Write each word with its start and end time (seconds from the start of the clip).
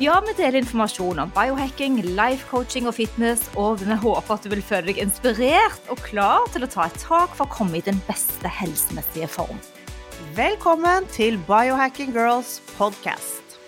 Ja, 0.00 0.14
vi 0.24 0.32
deler 0.32 0.62
informasjon 0.62 1.18
om 1.20 1.32
biohacking, 1.34 1.98
life 2.16 2.46
coaching 2.48 2.86
og 2.88 2.94
fitness, 2.96 3.42
og 3.60 3.82
vi 3.82 3.98
håper 4.00 4.32
at 4.32 4.46
du 4.46 4.48
vil 4.48 4.62
føle 4.64 4.86
deg 4.86 5.00
inspirert 5.02 5.90
og 5.92 6.00
klar 6.06 6.46
til 6.54 6.64
å 6.64 6.68
ta 6.72 6.86
et 6.88 6.96
tak 7.02 7.34
for 7.36 7.44
å 7.44 7.52
komme 7.52 7.76
i 7.76 7.84
den 7.84 8.00
beste 8.06 8.48
helsemessige 8.48 9.28
form. 9.28 9.60
Velkommen 10.38 11.04
til 11.12 11.36
Biohacking 11.44 12.16
Girls 12.16 12.62
podcast. 12.78 13.58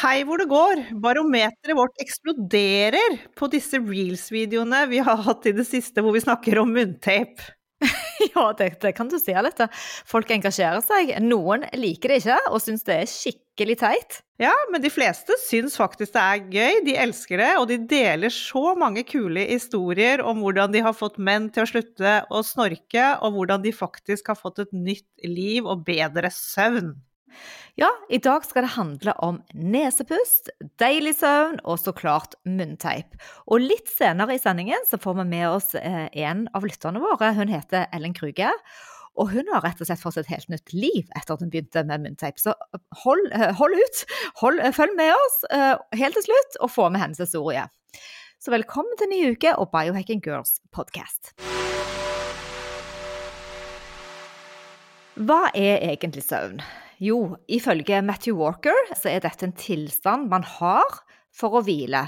Hei 0.00 0.22
hvor 0.24 0.40
det 0.40 0.48
går! 0.48 0.86
Barometeret 1.04 1.76
vårt 1.76 2.00
eksploderer 2.00 3.20
på 3.36 3.52
disse 3.52 3.84
reels-videoene 3.84 4.86
vi 4.88 5.04
har 5.04 5.20
hatt 5.28 5.44
i 5.44 5.52
det 5.60 5.68
siste 5.68 6.00
hvor 6.00 6.16
vi 6.16 6.24
snakker 6.24 6.64
om 6.64 6.72
munntape. 6.72 7.52
Ja, 8.34 8.50
det, 8.56 8.74
det 8.82 8.92
kan 8.96 9.08
du 9.08 9.16
si, 9.18 9.32
Alette. 9.36 9.70
Folk 10.08 10.30
engasjerer 10.34 10.82
seg. 10.84 11.14
Noen 11.24 11.64
liker 11.78 12.12
det 12.12 12.20
ikke 12.20 12.36
og 12.50 12.60
syns 12.62 12.84
det 12.86 12.98
er 13.00 13.08
skikkelig 13.08 13.76
teit. 13.80 14.18
Ja, 14.40 14.52
men 14.72 14.84
de 14.84 14.90
fleste 14.92 15.36
syns 15.42 15.76
faktisk 15.80 16.14
det 16.16 16.22
er 16.22 16.44
gøy. 16.52 16.80
De 16.86 16.96
elsker 17.00 17.40
det, 17.40 17.50
og 17.60 17.66
de 17.68 17.80
deler 17.90 18.32
så 18.32 18.74
mange 18.78 19.04
kule 19.08 19.44
historier 19.48 20.22
om 20.24 20.40
hvordan 20.44 20.72
de 20.72 20.84
har 20.84 20.96
fått 20.96 21.20
menn 21.20 21.50
til 21.52 21.64
å 21.66 21.70
slutte 21.72 22.16
å 22.28 22.42
snorke, 22.46 23.06
og 23.20 23.36
hvordan 23.36 23.64
de 23.64 23.74
faktisk 23.76 24.32
har 24.32 24.40
fått 24.40 24.62
et 24.64 24.74
nytt 24.76 25.28
liv 25.28 25.68
og 25.68 25.84
bedre 25.88 26.32
søvn. 26.32 26.94
Ja, 27.80 27.88
i 28.12 28.18
dag 28.22 28.44
skal 28.44 28.66
det 28.66 28.74
handle 28.74 29.14
om 29.24 29.40
nesepust, 29.54 30.50
deilig 30.82 31.14
søvn 31.20 31.60
og 31.64 31.80
så 31.80 31.94
klart 31.96 32.36
munnteip. 32.44 33.16
Og 33.46 33.62
litt 33.64 33.90
senere 33.92 34.36
i 34.36 34.42
sendingen 34.42 34.84
så 34.88 35.00
får 35.00 35.20
vi 35.20 35.26
med 35.32 35.46
oss 35.48 35.74
eh, 35.78 36.08
en 36.26 36.46
av 36.56 36.66
lytterne 36.66 37.02
våre. 37.02 37.32
Hun 37.38 37.52
heter 37.52 37.86
Ellen 37.94 38.16
Kruge. 38.16 38.52
Og 39.20 39.32
hun 39.32 39.48
har 39.52 39.64
rett 39.66 39.80
og 39.82 39.88
slett 39.88 40.00
fått 40.00 40.20
et 40.20 40.30
helt 40.30 40.48
nytt 40.52 40.72
liv 40.72 41.08
etter 41.18 41.34
at 41.34 41.42
hun 41.42 41.50
begynte 41.52 41.82
med 41.88 42.04
munnteip. 42.04 42.38
Så 42.40 42.54
hold, 43.02 43.26
eh, 43.34 43.50
hold 43.58 43.74
ut, 43.76 44.04
hold, 44.42 44.60
eh, 44.62 44.74
følg 44.76 44.94
med 44.98 45.12
oss 45.16 45.40
helt 45.98 46.16
til 46.20 46.28
slutt, 46.28 46.60
og 46.60 46.72
få 46.72 46.88
med 46.90 47.02
hennes 47.02 47.20
historie. 47.20 47.66
Så 48.40 48.54
velkommen 48.54 48.96
til 48.96 49.10
ny 49.10 49.22
uke 49.34 49.52
og 49.60 49.68
Biohacking 49.74 50.22
Girls 50.24 50.60
podcast. 50.72 51.34
Hva 55.20 55.50
er 55.52 55.82
egentlig 55.90 56.22
søvn? 56.24 56.62
Jo, 57.00 57.38
ifølge 57.48 58.02
Matthew 58.04 58.36
Walker 58.36 58.76
så 58.92 59.08
er 59.08 59.22
dette 59.24 59.46
en 59.46 59.56
tilstand 59.56 60.28
man 60.28 60.44
har 60.44 61.00
for 61.32 61.56
å 61.56 61.64
hvile. 61.64 62.04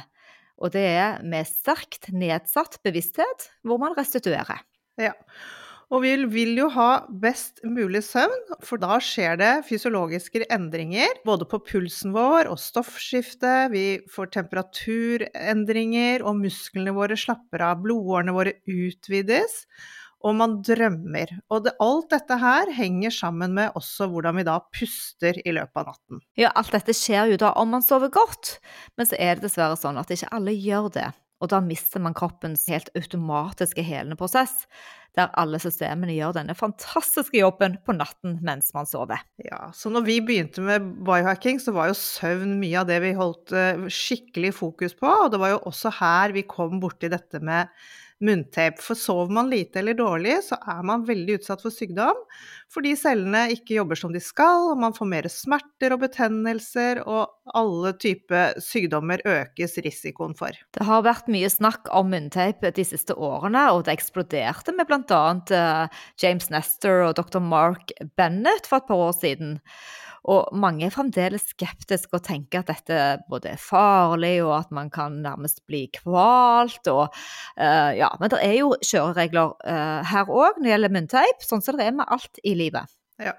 Og 0.61 0.75
det 0.75 0.85
er 0.85 1.23
med 1.25 1.49
sterkt 1.49 2.11
nedsatt 2.13 2.77
bevissthet 2.85 3.49
hvor 3.65 3.81
man 3.81 3.97
restituerer. 3.97 4.61
Ja. 5.01 5.15
Og 5.93 6.01
vi 6.05 6.13
vil 6.33 6.55
jo 6.57 6.71
ha 6.73 7.05
best 7.21 7.61
mulig 7.69 8.01
søvn, 8.07 8.55
for 8.65 8.81
da 8.81 8.97
skjer 9.03 9.37
det 9.41 9.51
fysiologiske 9.69 10.47
endringer. 10.53 11.19
Både 11.25 11.45
på 11.49 11.61
pulsen 11.69 12.15
vår 12.17 12.49
og 12.49 12.61
stoffskiftet, 12.61 13.73
Vi 13.73 14.01
får 14.09 14.31
temperaturendringer, 14.39 16.25
og 16.25 16.41
musklene 16.41 16.97
våre 16.97 17.17
slapper 17.17 17.61
av. 17.69 17.83
Blodårene 17.85 18.33
våre 18.33 18.57
utvides 18.65 19.67
og 20.23 20.37
man 20.39 20.59
drømmer. 20.67 21.33
Og 21.53 21.65
det, 21.67 21.75
alt 21.83 22.11
dette 22.15 22.39
her 22.41 22.71
henger 22.77 23.15
sammen 23.15 23.57
med 23.57 23.75
også 23.79 24.09
hvordan 24.13 24.39
vi 24.39 24.47
da 24.49 24.59
puster 24.73 25.41
i 25.43 25.55
løpet 25.55 25.83
av 25.83 25.93
natten. 25.93 26.23
Ja, 26.39 26.53
alt 26.59 26.73
dette 26.75 26.95
skjer 26.97 27.35
jo 27.35 27.41
da 27.43 27.53
om 27.61 27.75
man 27.75 27.85
sover 27.85 28.13
godt, 28.13 28.57
men 28.97 29.09
så 29.09 29.19
er 29.19 29.37
det 29.37 29.49
dessverre 29.49 29.79
sånn 29.79 30.01
at 30.01 30.13
ikke 30.15 30.31
alle 30.35 30.55
gjør 30.55 30.91
det. 30.95 31.11
Og 31.43 31.51
da 31.51 31.59
mister 31.65 32.03
man 32.03 32.15
kroppens 32.15 32.69
helt 32.71 32.93
automatiske 32.95 33.83
helende 33.83 34.15
prosess, 34.19 34.63
der 35.19 35.33
alle 35.37 35.59
systemene 35.61 36.15
gjør 36.15 36.37
denne 36.39 36.55
fantastiske 36.57 37.37
jobben 37.37 37.75
på 37.85 37.97
natten 37.97 38.39
mens 38.47 38.71
man 38.77 38.87
sover. 38.89 39.21
Ja, 39.43 39.67
så 39.77 39.91
når 39.93 40.07
vi 40.07 40.21
begynte 40.25 40.65
med 40.65 40.87
biohacking, 41.05 41.61
så 41.61 41.75
var 41.77 41.91
jo 41.91 41.99
søvn 41.99 42.55
mye 42.63 42.79
av 42.81 42.89
det 42.89 43.01
vi 43.05 43.13
holdt 43.19 43.53
eh, 43.57 43.85
skikkelig 43.93 44.55
fokus 44.57 44.97
på, 44.97 45.11
og 45.11 45.35
det 45.35 45.43
var 45.43 45.57
jo 45.57 45.61
også 45.69 45.93
her 45.99 46.33
vi 46.37 46.47
kom 46.49 46.81
borti 46.81 47.11
dette 47.13 47.43
med 47.45 47.69
munntape. 48.25 48.81
For 48.83 48.99
sover 48.99 49.33
man 49.35 49.51
lite 49.51 49.81
eller 49.83 49.97
dårlig, 49.99 50.39
så 50.47 50.59
er 50.71 50.83
man 50.87 51.07
veldig 51.09 51.41
utsatt 51.41 51.63
for 51.65 51.75
sykdom. 51.75 52.19
Fordi 52.73 52.95
cellene 52.97 53.45
ikke 53.53 53.77
jobber 53.77 53.99
som 53.99 54.15
de 54.15 54.21
skal, 54.23 54.71
og 54.73 54.81
man 54.81 54.95
får 54.97 55.11
mer 55.11 55.29
smerter 55.33 55.93
og 55.93 56.05
betennelser, 56.07 57.03
og 57.05 57.55
alle 57.59 57.93
typer 58.01 58.57
sykdommer 58.63 59.21
økes 59.29 59.77
risikoen 59.85 60.37
for. 60.39 60.57
Det 60.73 60.87
har 60.89 61.05
vært 61.05 61.29
mye 61.33 61.51
snakk 61.53 61.91
om 61.93 62.13
munntape 62.15 62.73
de 62.73 62.87
siste 62.87 63.17
årene, 63.17 63.67
og 63.75 63.85
det 63.87 63.99
eksploderte 63.99 64.75
med 64.77 64.89
bl.a. 64.89 65.25
Eh, 65.53 66.05
James 66.23 66.49
Nestor 66.55 67.09
og 67.11 67.19
dr. 67.21 67.43
Mark 67.45 67.93
Bennett 68.17 68.71
for 68.71 68.81
et 68.81 68.89
par 68.89 69.09
år 69.11 69.19
siden. 69.19 69.59
Og 70.31 70.55
mange 70.55 70.87
er 70.87 70.95
fremdeles 70.95 71.49
skeptiske 71.51 72.15
og 72.15 72.25
tenker 72.27 72.63
at 72.63 72.71
dette 72.71 72.99
både 73.31 73.55
er 73.57 73.61
farlig, 73.61 74.37
og 74.45 74.55
at 74.61 74.73
man 74.75 74.91
kan 74.93 75.19
nærmest 75.25 75.65
bli 75.67 75.89
kvalt. 75.97 76.87
Og, 76.93 77.11
uh, 77.59 77.93
ja, 77.99 78.13
men 78.21 78.33
det 78.33 78.43
er 78.47 78.57
jo 78.61 78.73
kjøreregler 78.79 79.55
uh, 79.67 80.01
her 80.13 80.31
òg 80.31 80.59
når 80.59 80.67
det 80.67 80.75
gjelder 80.75 80.97
munnteip, 80.99 81.47
sånn 81.47 81.65
som 81.65 81.79
det 81.79 81.89
er 81.89 81.97
med 81.99 82.11
alt 82.13 82.43
i 82.47 82.55
livet. 82.59 82.91
Ja. 83.23 83.35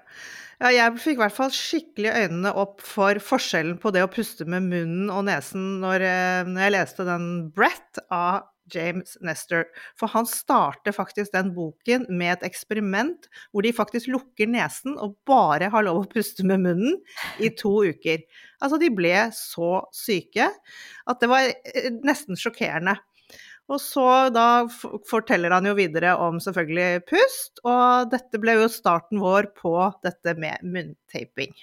ja. 0.60 0.72
jeg 0.72 1.00
fikk 1.02 1.18
i 1.18 1.22
hvert 1.24 1.36
fall 1.36 1.52
skikkelig 1.54 2.12
øynene 2.24 2.54
opp 2.60 2.84
for 2.84 3.20
forskjellen 3.32 3.78
på 3.80 3.92
det 3.94 4.04
å 4.04 4.10
puste 4.12 4.46
med 4.48 4.68
munnen 4.68 5.12
og 5.12 5.24
nesen 5.28 5.78
når, 5.82 6.04
eh, 6.08 6.48
når 6.48 6.66
jeg 6.66 6.76
leste 6.76 7.08
den 7.08 7.30
Brett 7.56 8.00
av 8.08 8.44
James 8.72 9.16
Nestor. 9.24 9.66
For 10.00 10.10
han 10.12 10.28
starter 10.28 10.94
faktisk 10.96 11.34
den 11.34 11.52
boken 11.56 12.06
med 12.08 12.36
et 12.36 12.46
eksperiment 12.50 13.28
hvor 13.52 13.66
de 13.66 13.74
faktisk 13.76 14.10
lukker 14.12 14.50
nesen 14.50 14.98
og 14.98 15.16
bare 15.28 15.70
har 15.72 15.86
lov 15.86 16.02
å 16.02 16.10
puste 16.10 16.46
med 16.46 16.64
munnen 16.64 17.00
i 17.42 17.52
to 17.56 17.76
uker. 17.84 18.24
Altså, 18.60 18.80
de 18.80 18.92
ble 18.94 19.16
så 19.36 19.72
syke 19.94 20.48
at 20.48 21.20
det 21.20 21.30
var 21.30 21.50
eh, 21.50 21.90
nesten 22.04 22.38
sjokkerende. 22.38 22.96
Og 23.72 23.80
så 23.80 24.28
da 24.28 24.66
forteller 25.08 25.54
han 25.54 25.64
jo 25.64 25.72
videre 25.78 26.12
om 26.20 26.36
selvfølgelig 26.42 27.06
pust, 27.08 27.62
og 27.64 28.10
dette 28.12 28.40
ble 28.40 28.58
jo 28.58 28.66
starten 28.68 29.22
vår 29.24 29.54
på 29.56 29.72
dette 30.04 30.36
med 30.36 30.60
munntaping 30.68 31.54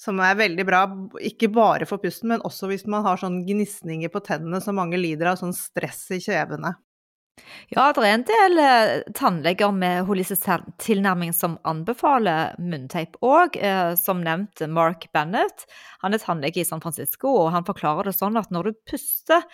som 0.00 0.20
er 0.24 0.38
veldig 0.38 0.64
bra, 0.64 0.84
ikke 1.20 1.50
bare 1.52 1.88
for 1.88 2.00
pusten, 2.00 2.30
men 2.32 2.44
også 2.46 2.70
hvis 2.70 2.86
man 2.88 3.04
har 3.04 3.20
sånn 3.20 3.42
gnisninger 3.44 4.12
på 4.12 4.22
tennene 4.24 4.62
som 4.64 4.78
mange 4.80 5.00
lider 5.00 5.28
av, 5.32 5.40
sånn 5.40 5.52
stress 5.56 6.06
i 6.16 6.22
kjevene. 6.24 6.72
Ja, 7.72 7.86
det 7.94 8.02
er 8.04 8.14
en 8.14 8.24
del 8.28 8.60
eh, 8.60 8.94
tannleger 9.16 9.72
med 9.72 10.04
holistisk 10.08 10.48
tilnærming 10.82 11.32
som 11.36 11.56
anbefaler 11.68 12.56
munnteip 12.60 13.16
òg. 13.24 13.56
Eh, 13.56 13.94
som 14.00 14.20
nevnt 14.24 14.60
Mark 14.68 15.06
Bennett. 15.14 15.64
Han 16.04 16.16
er 16.16 16.22
tannlege 16.22 16.60
i 16.60 16.68
San 16.68 16.82
Francisco, 16.84 17.32
og 17.44 17.52
han 17.54 17.66
forklarer 17.68 18.10
det 18.10 18.16
sånn 18.18 18.36
at 18.40 18.52
når 18.52 18.70
du 18.70 18.82
puster 18.92 19.46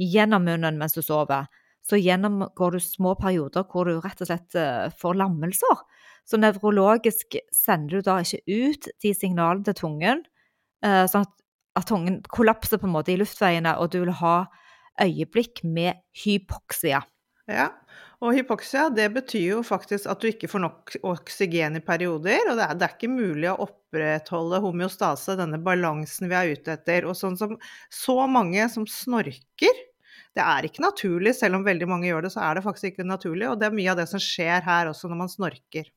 gjennom 0.00 0.46
munnen 0.46 0.80
mens 0.80 0.96
du 0.96 1.02
sover, 1.04 1.48
så 1.84 1.98
gjennomgår 2.00 2.76
du 2.76 2.80
små 2.80 3.14
perioder 3.20 3.66
hvor 3.68 3.88
du 3.88 3.98
rett 4.00 4.22
og 4.24 4.30
slett 4.30 4.56
eh, 4.56 4.88
får 5.00 5.18
lammelser. 5.20 5.82
Så 6.24 6.40
nevrologisk 6.40 7.36
sender 7.52 7.98
du 7.98 8.06
da 8.06 8.18
ikke 8.24 8.40
ut 8.48 8.88
de 9.04 9.12
signalene 9.16 9.66
til 9.68 9.76
tungen, 9.82 10.24
eh, 10.84 11.04
sånn 11.10 11.26
at, 11.26 11.34
at 11.76 11.88
tungen 11.90 12.22
kollapser 12.32 12.80
på 12.80 12.88
en 12.88 12.94
måte 12.96 13.12
i 13.12 13.18
luftveiene, 13.20 13.76
og 13.76 13.92
du 13.92 14.00
vil 14.06 14.14
ha 14.22 14.36
øyeblikk 15.04 15.64
med 15.66 16.00
hypoksia. 16.24 17.02
Ja, 17.50 17.68
og 18.24 18.32
hypoksia 18.38 18.86
det 18.96 19.10
betyr 19.12 19.58
jo 19.58 19.62
faktisk 19.66 20.08
at 20.08 20.22
du 20.22 20.30
ikke 20.30 20.48
får 20.48 20.62
nok 20.64 20.94
oksygen 21.04 21.76
i 21.76 21.82
perioder, 21.84 22.46
og 22.48 22.56
det 22.56 22.68
er, 22.70 22.78
det 22.80 22.86
er 22.86 22.94
ikke 22.94 23.10
mulig 23.12 23.50
å 23.50 23.58
opprettholde 23.66 24.62
homeostase, 24.64 25.36
denne 25.36 25.60
balansen 25.60 26.30
vi 26.32 26.38
er 26.38 26.54
ute 26.56 26.78
etter. 26.78 27.04
Og 27.10 27.18
sånn 27.18 27.36
som 27.36 27.58
så 27.92 28.16
mange 28.30 28.64
som 28.72 28.88
snorker, 28.88 29.84
det 30.34 30.42
er 30.42 30.66
ikke 30.66 30.82
naturlig, 30.82 31.34
selv 31.38 31.60
om 31.60 31.66
veldig 31.66 31.86
mange 31.88 32.08
gjør 32.08 32.26
det, 32.26 32.32
så 32.34 32.42
er 32.42 32.56
det 32.56 32.64
faktisk 32.64 32.90
ikke 32.90 33.06
naturlig. 33.06 33.46
Og 33.50 33.60
det 33.60 33.68
er 33.68 33.76
mye 33.76 33.92
av 33.92 34.00
det 34.00 34.08
som 34.10 34.22
skjer 34.22 34.64
her 34.66 34.90
også 34.90 35.10
når 35.10 35.20
man 35.20 35.30
snorker. 35.30 35.90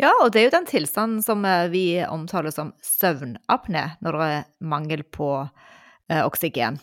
Ja, 0.00 0.10
og 0.20 0.32
det 0.34 0.40
er 0.40 0.48
jo 0.48 0.56
den 0.56 0.68
tilstanden 0.68 1.22
som 1.24 1.44
eh, 1.48 1.68
vi 1.72 1.84
omtaler 2.04 2.52
som 2.52 2.74
søvnapné, 2.84 3.86
når 4.04 4.18
det 4.18 4.26
er 4.32 4.48
mangel 4.74 5.04
på 5.06 5.30
eh, 5.44 6.20
oksygen. 6.24 6.80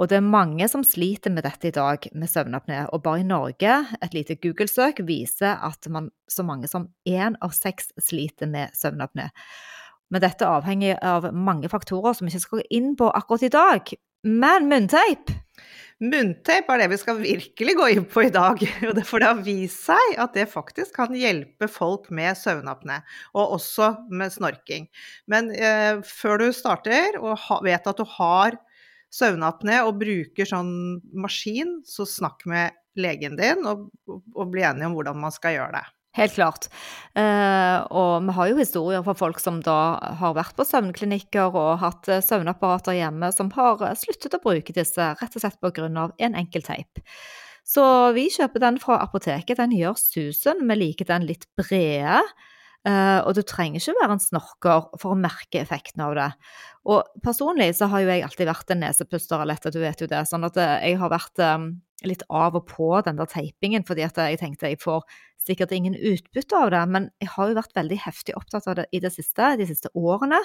Og 0.00 0.08
det 0.08 0.18
er 0.18 0.24
mange 0.24 0.66
som 0.72 0.84
sliter 0.86 1.32
med 1.32 1.44
dette 1.46 1.68
i 1.68 1.74
dag, 1.74 2.08
med 2.16 2.30
søvnapné. 2.30 2.86
Og 2.92 3.04
bare 3.04 3.22
i 3.22 3.28
Norge, 3.28 3.76
et 4.02 4.16
lite 4.16 4.38
Google-søk 4.40 5.02
viser 5.06 5.60
at 5.62 5.88
man, 5.92 6.10
så 6.28 6.44
mange 6.44 6.68
som 6.68 6.88
én 7.08 7.36
av 7.44 7.52
seks 7.56 7.92
sliter 8.00 8.50
med 8.50 8.72
søvnapné. 8.76 9.28
Men 10.12 10.24
dette 10.24 10.48
avhenger 10.48 10.98
av 11.00 11.30
mange 11.32 11.70
faktorer 11.72 12.16
som 12.16 12.26
vi 12.26 12.32
ikke 12.34 12.44
skal 12.46 12.60
gå 12.60 12.66
inn 12.80 12.96
på 13.00 13.12
akkurat 13.12 13.46
i 13.46 13.52
dag. 13.52 13.94
Men 14.28 14.68
munnteip 14.70 15.32
Munnteip 16.02 16.66
er 16.72 16.80
det 16.82 16.88
vi 16.90 16.98
skal 16.98 17.20
virkelig 17.20 17.74
gå 17.78 17.86
inn 17.94 18.06
på 18.10 18.24
i 18.26 18.32
dag. 18.34 18.58
For 19.08 19.22
det 19.22 19.28
har 19.28 19.44
vist 19.46 19.84
seg 19.86 20.16
at 20.18 20.34
det 20.34 20.48
faktisk 20.50 20.96
kan 20.98 21.14
hjelpe 21.14 21.68
folk 21.70 22.08
med 22.10 22.34
søvnapné, 22.40 22.98
og 23.38 23.56
også 23.60 23.92
med 24.10 24.34
snorking. 24.34 24.88
Men 25.30 25.52
eh, 25.54 26.02
før 26.02 26.42
du 26.42 26.48
starter 26.56 27.20
og 27.20 27.38
vet 27.62 27.86
at 27.86 28.02
du 28.02 28.06
har 28.18 28.58
søvnapné 29.14 29.78
og 29.86 30.00
bruker 30.02 30.48
sånn 30.48 30.74
maskin, 31.14 31.78
så 31.86 32.08
snakk 32.08 32.48
med 32.50 32.74
legen 32.98 33.38
din 33.38 33.62
og, 33.68 33.86
og 34.10 34.50
bli 34.52 34.64
enige 34.66 34.90
om 34.90 34.98
hvordan 34.98 35.22
man 35.22 35.34
skal 35.34 35.54
gjøre 35.54 35.76
det. 35.78 35.86
Helt 36.12 36.34
klart. 36.36 36.66
Eh, 37.16 37.78
og 37.88 38.26
vi 38.26 38.34
har 38.36 38.48
jo 38.50 38.58
historier 38.58 39.04
fra 39.04 39.14
folk 39.16 39.38
som 39.40 39.62
da 39.64 39.96
har 40.20 40.34
vært 40.36 40.52
på 40.58 40.66
søvnklinikker 40.68 41.54
og 41.56 41.80
hatt 41.80 42.10
eh, 42.12 42.20
søvnapparater 42.24 42.98
hjemme, 42.98 43.30
som 43.32 43.48
har 43.56 43.80
eh, 43.86 43.96
sluttet 43.96 44.36
å 44.36 44.42
bruke 44.42 44.76
disse 44.76 45.06
rett 45.16 45.38
og 45.38 45.44
slett 45.44 45.56
pga. 45.64 46.10
en 46.18 46.36
enkel 46.36 46.64
teip. 46.66 47.00
Så 47.64 47.84
vi 48.12 48.26
kjøper 48.34 48.60
den 48.60 48.80
fra 48.82 48.98
apoteket. 49.00 49.56
Den 49.56 49.72
gjør 49.72 49.96
susen. 49.96 50.60
Vi 50.68 50.76
liker 50.76 51.08
den 51.08 51.24
litt 51.28 51.46
brede. 51.56 52.20
Uh, 52.82 53.22
og 53.22 53.36
du 53.38 53.44
trenger 53.46 53.78
ikke 53.78 53.94
være 53.94 54.14
en 54.16 54.20
snorker 54.20 54.88
for 54.98 55.14
å 55.14 55.18
merke 55.18 55.60
effekten 55.60 56.02
av 56.02 56.16
det. 56.18 56.26
Og 56.90 57.12
personlig 57.22 57.68
så 57.78 57.86
har 57.92 58.02
jo 58.02 58.10
jeg 58.10 58.24
alltid 58.26 58.48
vært 58.50 58.72
en 58.74 58.82
nesepuster, 58.82 59.38
Alette, 59.38 59.70
du 59.70 59.78
vet 59.78 60.02
jo 60.02 60.08
det. 60.10 60.24
Sånn 60.26 60.42
at 60.48 60.58
jeg 60.58 60.98
har 60.98 61.12
vært 61.12 61.44
um, 61.46 61.68
litt 62.02 62.24
av 62.26 62.58
og 62.58 62.66
på 62.66 62.88
den 63.06 63.20
der 63.20 63.30
teipingen, 63.30 63.86
fordi 63.86 64.02
at 64.08 64.18
jeg 64.18 64.40
tenkte 64.40 64.72
jeg 64.72 64.82
får 64.82 65.06
sikkert 65.46 65.74
ingen 65.74 65.96
utbytte 65.98 66.58
av 66.58 66.72
det, 66.74 66.82
men 66.94 67.10
jeg 67.22 67.32
har 67.34 67.50
jo 67.50 67.58
vært 67.58 67.76
veldig 67.76 67.98
heftig 68.04 68.36
opptatt 68.38 68.68
av 68.70 68.78
det 68.80 68.86
i 68.94 69.02
det 69.02 69.12
siste, 69.14 69.54
de 69.58 69.66
siste 69.68 69.90
årene, 69.98 70.40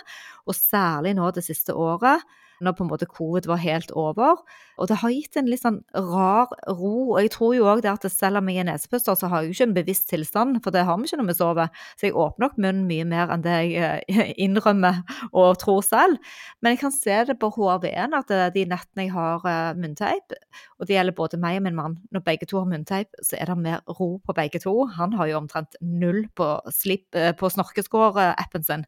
og 0.45 0.57
særlig 0.57 1.15
nå 1.17 1.29
det 1.35 1.45
siste 1.45 1.75
året 1.77 2.25
når 2.63 2.77
på 2.77 2.85
en 2.85 2.89
måte 2.91 3.09
covid 3.09 3.47
var 3.49 3.61
helt 3.61 3.91
over. 3.97 4.41
Og 4.77 4.89
det 4.89 4.99
har 5.01 5.13
gitt 5.13 5.37
en 5.39 5.49
litt 5.49 5.63
sånn 5.63 5.79
rar 5.93 6.51
ro. 6.69 6.93
Og 7.13 7.19
jeg 7.21 7.31
tror 7.33 7.55
jo 7.57 7.67
òg 7.69 7.83
det 7.85 7.91
at 7.91 8.05
selv 8.13 8.41
om 8.41 8.49
jeg 8.51 8.61
er 8.61 8.69
nesepuster, 8.69 9.17
så 9.17 9.29
har 9.31 9.43
jeg 9.43 9.51
jo 9.51 9.57
ikke 9.57 9.67
en 9.69 9.77
bevisst 9.77 10.09
tilstand, 10.11 10.59
for 10.65 10.73
det 10.73 10.85
har 10.87 10.97
vi 10.97 11.09
ikke 11.09 11.19
når 11.21 11.29
vi 11.31 11.37
sover. 11.37 11.71
Så 11.97 12.09
jeg 12.09 12.17
åpner 12.17 12.47
nok 12.47 12.59
munnen 12.61 12.85
mye 12.89 13.07
mer 13.07 13.33
enn 13.33 13.45
det 13.45 13.57
jeg 13.67 14.03
eh, 14.07 14.33
innrømmer 14.45 15.01
og 15.31 15.57
tror 15.61 15.83
selv. 15.85 16.17
Men 16.61 16.75
jeg 16.75 16.81
kan 16.83 16.95
se 16.95 17.19
det 17.29 17.37
på 17.41 17.51
HRV-en 17.55 18.17
at 18.17 18.33
eh, 18.33 18.47
de 18.55 18.65
nettene 18.69 19.07
jeg 19.07 19.13
har 19.15 19.45
eh, 19.49 19.77
munnteip, 19.77 20.37
og 20.77 20.89
det 20.89 20.97
gjelder 20.97 21.17
både 21.17 21.41
meg 21.41 21.59
og 21.59 21.65
min 21.67 21.77
mann, 21.77 21.97
når 22.13 22.25
begge 22.25 22.49
to 22.49 22.61
har 22.61 22.69
munnteip, 22.69 23.13
så 23.25 23.39
er 23.39 23.49
det 23.49 23.57
mer 23.61 23.81
ro 23.97 24.17
på 24.23 24.35
begge 24.37 24.61
to. 24.63 24.73
Han 24.97 25.15
har 25.17 25.29
jo 25.31 25.39
omtrent 25.41 25.77
null 25.81 26.25
på, 26.37 26.49
på 26.61 27.51
snorkeskår-appen 27.55 28.65
sin. 28.67 28.85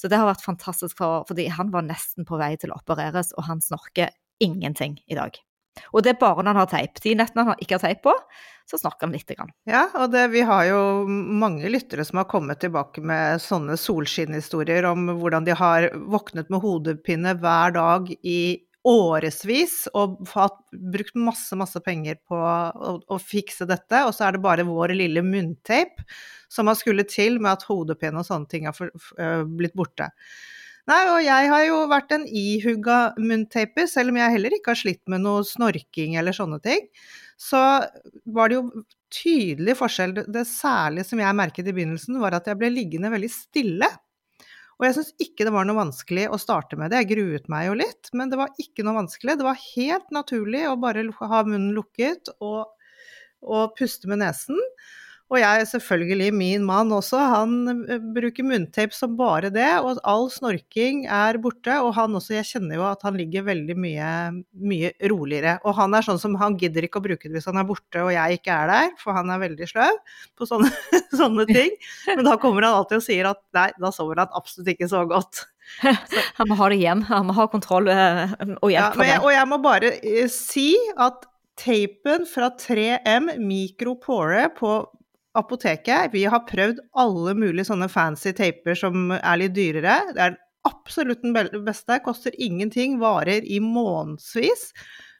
Så 0.00 0.08
det 0.08 0.20
har 0.20 0.28
vært 0.28 0.44
fantastisk, 0.44 0.96
for, 0.98 1.26
fordi 1.28 1.48
han 1.52 1.72
var 1.74 1.84
nesten 1.86 2.26
på 2.28 2.40
vei 2.40 2.54
til 2.60 2.72
å 2.72 2.80
operere 2.80 3.05
opereres, 3.06 3.32
og 3.36 3.46
han 3.46 3.60
snorker 3.60 4.10
ingenting 4.40 5.00
i 5.06 5.14
dag. 5.14 5.36
Og 5.92 6.02
det 6.02 6.14
er 6.14 6.20
bare 6.20 6.42
når 6.42 6.54
han 6.54 6.62
har 6.62 6.70
teip. 6.70 7.00
De 7.04 7.14
nettene 7.14 7.44
han 7.50 7.58
ikke 7.60 7.76
har 7.76 7.84
teip 7.84 8.02
på, 8.04 8.12
så 8.66 8.78
snakker 8.80 9.06
han 9.06 9.12
lite 9.14 9.36
grann. 9.36 9.52
Ja, 9.68 9.86
og 9.94 10.10
det, 10.12 10.26
vi 10.32 10.42
har 10.42 10.64
jo 10.66 11.06
mange 11.06 11.68
lyttere 11.68 12.04
som 12.04 12.18
har 12.18 12.28
kommet 12.30 12.60
tilbake 12.60 13.04
med 13.04 13.42
sånne 13.44 13.76
solskinnhistorier 13.78 14.88
om 14.88 15.10
hvordan 15.20 15.44
de 15.46 15.54
har 15.56 15.90
våknet 16.08 16.50
med 16.50 16.64
hodepine 16.64 17.36
hver 17.38 17.76
dag 17.76 18.10
i 18.22 18.62
årevis 18.86 19.88
og 19.98 20.20
fått 20.30 20.60
brukt 20.94 21.16
masse, 21.18 21.56
masse 21.58 21.80
penger 21.82 22.20
på 22.22 22.38
å, 22.38 22.92
å, 23.02 23.16
fikse 23.18 23.66
dette, 23.66 24.04
og 24.06 24.14
så 24.14 24.28
er 24.28 24.36
det 24.36 24.44
bare 24.44 24.66
vår 24.66 24.94
lille 24.94 25.24
munnteip 25.26 26.04
som 26.48 26.70
har 26.70 26.78
skulle 26.78 27.02
til 27.10 27.40
med 27.42 27.56
at 27.56 27.66
hodepine 27.66 28.22
og 28.22 28.28
sånne 28.28 28.46
ting 28.50 28.68
har 28.70 28.76
for, 28.76 28.94
for, 28.94 29.42
blitt 29.58 29.74
borte. 29.74 30.12
Nei, 30.86 31.00
og 31.10 31.18
jeg 31.24 31.48
har 31.50 31.62
jo 31.66 31.78
vært 31.90 32.12
en 32.14 32.24
ihugga 32.30 32.96
munntaper, 33.18 33.88
selv 33.90 34.12
om 34.12 34.20
jeg 34.20 34.34
heller 34.36 34.54
ikke 34.54 34.70
har 34.70 34.78
slitt 34.78 35.02
med 35.10 35.24
noe 35.24 35.42
snorking 35.46 36.14
eller 36.20 36.36
sånne 36.36 36.60
ting. 36.62 36.84
Så 37.42 37.58
var 38.36 38.50
det 38.50 38.60
jo 38.60 38.84
tydelig 39.12 39.74
forskjell. 39.80 40.14
Det 40.30 40.44
særlige 40.46 41.08
som 41.08 41.22
jeg 41.22 41.38
merket 41.38 41.66
i 41.66 41.74
begynnelsen, 41.74 42.20
var 42.22 42.38
at 42.38 42.46
jeg 42.46 42.58
ble 42.60 42.70
liggende 42.70 43.10
veldig 43.10 43.32
stille. 43.34 43.90
Og 44.76 44.86
jeg 44.86 44.96
syns 44.98 45.10
ikke 45.24 45.46
det 45.48 45.54
var 45.56 45.66
noe 45.66 45.78
vanskelig 45.78 46.28
å 46.30 46.38
starte 46.38 46.78
med 46.78 46.92
det. 46.92 47.02
Jeg 47.02 47.10
gruet 47.14 47.50
meg 47.50 47.70
jo 47.70 47.76
litt, 47.80 48.12
men 48.14 48.30
det 48.30 48.38
var 48.38 48.54
ikke 48.60 48.84
noe 48.86 48.98
vanskelig. 49.00 49.38
Det 49.40 49.48
var 49.48 49.62
helt 49.62 50.14
naturlig 50.14 50.66
å 50.68 50.76
bare 50.80 51.06
ha 51.18 51.42
munnen 51.48 51.72
lukket 51.74 52.30
og, 52.38 52.68
og 53.42 53.74
puste 53.78 54.10
med 54.12 54.20
nesen. 54.22 54.60
Og 55.26 55.40
jeg, 55.40 55.64
selvfølgelig, 55.72 56.28
min 56.38 56.62
mann 56.62 56.92
også, 56.94 57.18
han 57.32 57.54
eh, 57.90 58.02
bruker 58.14 58.46
munntape 58.46 58.94
som 58.94 59.16
bare 59.18 59.50
det, 59.50 59.68
og 59.82 59.98
all 60.06 60.28
snorking 60.30 61.02
er 61.10 61.40
borte. 61.42 61.80
Og 61.82 61.90
han 61.96 62.14
også, 62.14 62.36
jeg 62.36 62.46
kjenner 62.52 62.78
jo 62.78 62.84
at 62.86 63.02
han 63.02 63.18
ligger 63.18 63.48
veldig 63.48 63.74
mye, 63.74 64.10
mye 64.70 64.92
roligere. 65.10 65.56
Og 65.66 65.74
han 65.80 65.98
er 65.98 66.06
sånn 66.06 66.20
som, 66.22 66.38
han 66.38 66.54
gidder 66.60 66.86
ikke 66.86 67.02
å 67.02 67.06
bruke 67.08 67.26
det 67.26 67.34
hvis 67.40 67.50
han 67.50 67.58
er 67.58 67.66
borte 67.66 68.04
og 68.06 68.12
jeg 68.14 68.38
ikke 68.38 68.54
er 68.54 68.70
der, 68.70 68.94
for 69.02 69.18
han 69.18 69.32
er 69.34 69.42
veldig 69.42 69.66
sløv 69.72 69.98
på 70.38 70.46
sånne, 70.46 70.70
sånne 71.20 71.50
ting. 71.50 71.74
Men 72.12 72.22
da 72.28 72.38
kommer 72.38 72.68
han 72.68 72.78
alltid 72.78 73.02
og 73.02 73.06
sier 73.08 73.30
at 73.32 73.42
nei, 73.56 73.68
da 73.82 73.90
sover 73.94 74.22
han 74.22 74.38
absolutt 74.38 74.76
ikke 74.76 74.90
så 74.92 75.02
godt. 75.10 75.42
Så. 75.42 75.52
Han 76.36 76.46
må 76.46 76.54
ha 76.60 76.68
det 76.70 76.76
igjen, 76.78 77.00
han 77.08 77.24
må 77.26 77.34
ha 77.34 77.48
kontroll 77.50 77.88
eh, 77.90 78.36
og 78.62 78.70
hjelp 78.70 78.70
ja, 78.70 78.90
fra. 78.94 79.16
Og 79.24 79.32
jeg 79.34 79.48
må 79.50 79.56
bare 79.64 79.88
eh, 79.98 80.28
si 80.30 80.68
at 80.94 81.26
Tapen 81.58 82.22
fra 82.28 82.52
3M 82.54 83.32
Micropore 83.42 84.44
på 84.54 84.76
apoteket. 85.36 86.12
Vi 86.14 86.24
har 86.28 86.44
prøvd 86.48 86.82
alle 86.98 87.34
mulige 87.38 87.68
sånne 87.68 87.88
fancy 87.92 88.32
taper 88.36 88.78
som 88.78 89.10
er 89.16 89.40
litt 89.40 89.56
dyrere. 89.56 89.98
Det 90.14 90.22
er 90.28 90.38
absolutt 90.66 91.24
den 91.24 91.36
beste. 91.66 92.00
Koster 92.04 92.36
ingenting, 92.42 92.98
varer 93.02 93.44
i 93.44 93.60
månedsvis. 93.62 94.70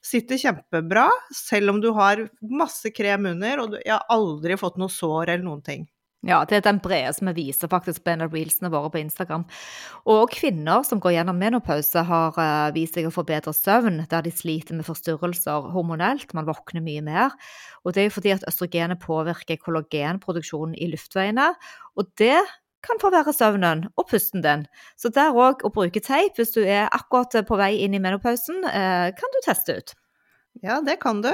Sitter 0.06 0.38
kjempebra, 0.38 1.08
selv 1.34 1.74
om 1.74 1.80
du 1.82 1.90
har 1.96 2.26
masse 2.46 2.92
krem 2.94 3.26
under, 3.32 3.64
og 3.64 3.78
jeg 3.80 3.94
har 3.94 4.06
aldri 4.12 4.58
fått 4.60 4.78
noe 4.78 4.92
sår 4.92 5.32
eller 5.32 5.46
noen 5.46 5.64
ting. 5.66 5.86
Ja, 6.26 6.40
det 6.48 6.56
er 6.56 6.64
den 6.64 6.80
brede 6.82 7.12
som 7.14 7.28
vi 7.30 7.46
viser 7.46 7.70
faktisk 7.70 8.02
på 8.02 8.10
en 8.10 8.24
av 8.24 8.32
reelsene 8.34 8.70
våre 8.72 8.90
på 8.90 8.98
Instagram. 8.98 9.44
Og 10.10 10.32
kvinner 10.34 10.82
som 10.86 10.98
går 11.02 11.14
gjennom 11.14 11.38
menopause, 11.38 12.02
har 12.08 12.34
uh, 12.34 12.74
vist 12.74 12.98
seg 12.98 13.06
å 13.06 13.12
få 13.14 13.22
bedre 13.28 13.54
søvn 13.54 14.00
der 14.10 14.24
de 14.26 14.32
sliter 14.34 14.74
med 14.74 14.88
forstyrrelser 14.88 15.70
hormonelt. 15.74 16.34
Man 16.34 16.48
våkner 16.48 16.82
mye 16.82 17.04
mer. 17.06 17.36
Og 17.86 17.94
det 17.94 18.02
er 18.02 18.08
jo 18.08 18.16
fordi 18.16 18.34
at 18.34 18.46
østrogenet 18.50 19.02
påvirker 19.04 19.60
kollagenproduksjonen 19.62 20.74
i 20.74 20.90
luftveiene. 20.90 21.52
Og 21.94 22.10
det 22.18 22.40
kan 22.86 22.98
forverre 23.02 23.34
søvnen 23.34 23.86
og 23.94 24.08
pusten 24.10 24.42
din. 24.42 24.66
Så 24.98 25.12
der 25.14 25.34
òg 25.34 25.62
å 25.62 25.70
bruke 25.74 26.02
teip 26.02 26.40
hvis 26.40 26.56
du 26.58 26.64
er 26.64 26.90
akkurat 26.90 27.38
på 27.46 27.60
vei 27.60 27.76
inn 27.86 27.94
i 27.94 28.02
menopausen, 28.02 28.66
uh, 28.66 29.14
kan 29.14 29.38
du 29.38 29.40
teste 29.46 29.78
ut. 29.78 29.94
Ja, 30.64 30.80
det 30.80 30.98
kan 31.02 31.20
du. 31.22 31.32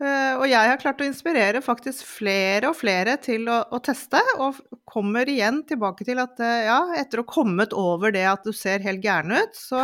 Eh, 0.00 0.34
og 0.40 0.46
jeg 0.48 0.68
har 0.70 0.78
klart 0.80 1.02
å 1.02 1.04
inspirere 1.04 1.60
faktisk 1.60 2.06
flere 2.08 2.70
og 2.70 2.76
flere 2.78 3.18
til 3.20 3.44
å, 3.52 3.58
å, 3.68 3.80
teste, 3.84 4.20
og 4.40 4.56
kommer 4.88 5.28
igjen 5.28 5.58
tilbake 5.68 6.06
til 6.08 6.22
at 6.22 6.40
eh, 6.40 6.62
ja, 6.70 6.78
etter 6.96 7.20
å 7.20 7.24
ha 7.26 7.28
kommet 7.28 7.74
over 7.76 8.14
det 8.14 8.24
at 8.30 8.46
du 8.48 8.54
ser 8.56 8.80
helt 8.80 9.04
gæren 9.04 9.34
ut, 9.36 9.52
så 9.52 9.82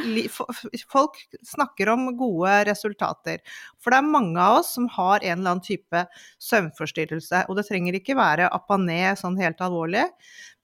folk 0.94 1.20
snakker 1.44 1.92
om 1.92 2.08
gode 2.16 2.54
resultater. 2.70 3.44
For 3.84 3.92
det 3.92 4.00
er 4.00 4.08
mange 4.08 4.40
av 4.40 4.62
oss 4.62 4.72
som 4.78 4.88
har 4.96 5.20
en 5.20 5.42
eller 5.42 5.52
annen 5.52 5.64
type 5.66 6.06
søvnforstyrrelse, 6.40 7.44
og 7.48 7.60
det 7.60 7.66
trenger 7.68 8.00
ikke 8.00 8.16
være 8.16 8.48
apané 8.56 9.12
sånn 9.20 9.36
helt 9.40 9.60
alvorlig, 9.60 10.06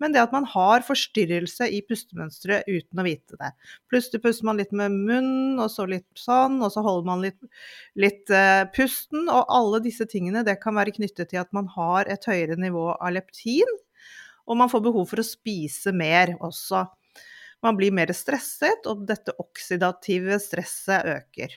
men 0.00 0.12
det 0.12 0.20
at 0.24 0.32
man 0.34 0.44
har 0.48 0.84
forstyrrelse 0.84 1.68
i 1.72 1.82
pustemønsteret 1.84 2.68
uten 2.68 3.00
å 3.00 3.04
vite 3.06 3.36
det. 3.40 3.52
Plutselig 3.92 4.22
puster 4.24 4.48
man 4.48 4.60
litt 4.60 4.72
med 4.76 4.92
munnen, 4.92 5.60
og 5.60 5.70
så 5.72 5.86
litt 5.88 6.08
sånn, 6.20 6.58
og 6.64 6.72
så 6.72 6.84
holder 6.84 7.08
man 7.08 7.24
litt, 7.24 7.38
litt 7.96 8.32
uh, 8.32 8.64
pusten. 8.86 9.26
Og 9.28 9.50
alle 9.52 9.82
disse 9.84 10.06
tingene 10.08 10.44
det 10.46 10.58
kan 10.62 10.78
være 10.78 10.94
knyttet 10.96 11.32
til 11.32 11.42
at 11.42 11.52
man 11.56 11.68
har 11.74 12.08
et 12.10 12.26
høyere 12.30 12.58
nivå 12.60 12.92
av 12.96 13.16
leptin, 13.18 13.78
og 14.46 14.62
man 14.62 14.70
får 14.70 14.86
behov 14.86 15.10
for 15.10 15.22
å 15.22 15.26
spise 15.26 15.92
mer 15.92 16.36
også. 16.38 16.86
Man 17.64 17.78
blir 17.78 17.94
mer 17.94 18.12
stresset, 18.14 18.86
og 18.86 19.06
dette 19.08 19.34
oksidative 19.42 20.38
stresset 20.42 21.08
øker. 21.16 21.56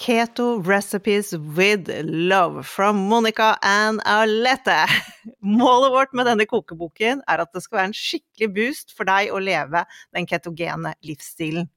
Keto 0.00 0.62
Recipes 0.64 1.34
with 1.34 1.90
Love 2.04 2.62
from 2.64 2.96
Monica 3.10 3.58
and 3.60 4.00
Alette. 4.08 4.86
Målet 5.42 5.92
vårt 5.92 6.14
med 6.16 6.24
denne 6.30 6.46
kokeboken 6.48 7.20
er 7.28 7.42
at 7.42 7.52
det 7.52 7.60
skal 7.66 7.82
være 7.82 7.90
en 7.90 7.98
skikkelig 7.98 8.48
boost 8.56 8.96
for 8.96 9.10
deg 9.10 9.28
å 9.28 9.42
leve 9.44 9.84
den 10.16 10.30
ketogene 10.30 10.94
livsstilen. 11.04 11.68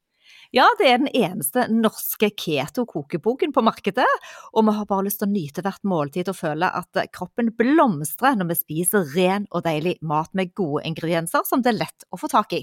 Ja, 0.53 0.67
det 0.77 0.85
er 0.85 0.99
den 1.01 1.09
eneste 1.17 1.63
norske 1.73 2.27
keto-kokeboken 2.29 3.55
på 3.55 3.63
markedet, 3.65 4.05
og 4.53 4.67
vi 4.67 4.75
har 4.77 4.85
bare 4.85 5.07
lyst 5.07 5.23
til 5.23 5.25
å 5.25 5.33
nyte 5.33 5.63
hvert 5.65 5.81
måltid 5.89 6.29
og 6.29 6.37
føle 6.37 6.69
at 6.77 6.99
kroppen 7.09 7.49
blomstrer 7.57 8.37
når 8.37 8.51
vi 8.51 8.59
spiser 8.59 9.07
ren 9.15 9.47
og 9.49 9.63
deilig 9.65 9.95
mat 10.05 10.29
med 10.37 10.53
gode 10.53 10.85
ingredienser 10.85 11.41
som 11.49 11.65
det 11.65 11.73
er 11.73 11.79
lett 11.79 12.05
å 12.13 12.21
få 12.21 12.29
tak 12.29 12.53
i. 12.59 12.61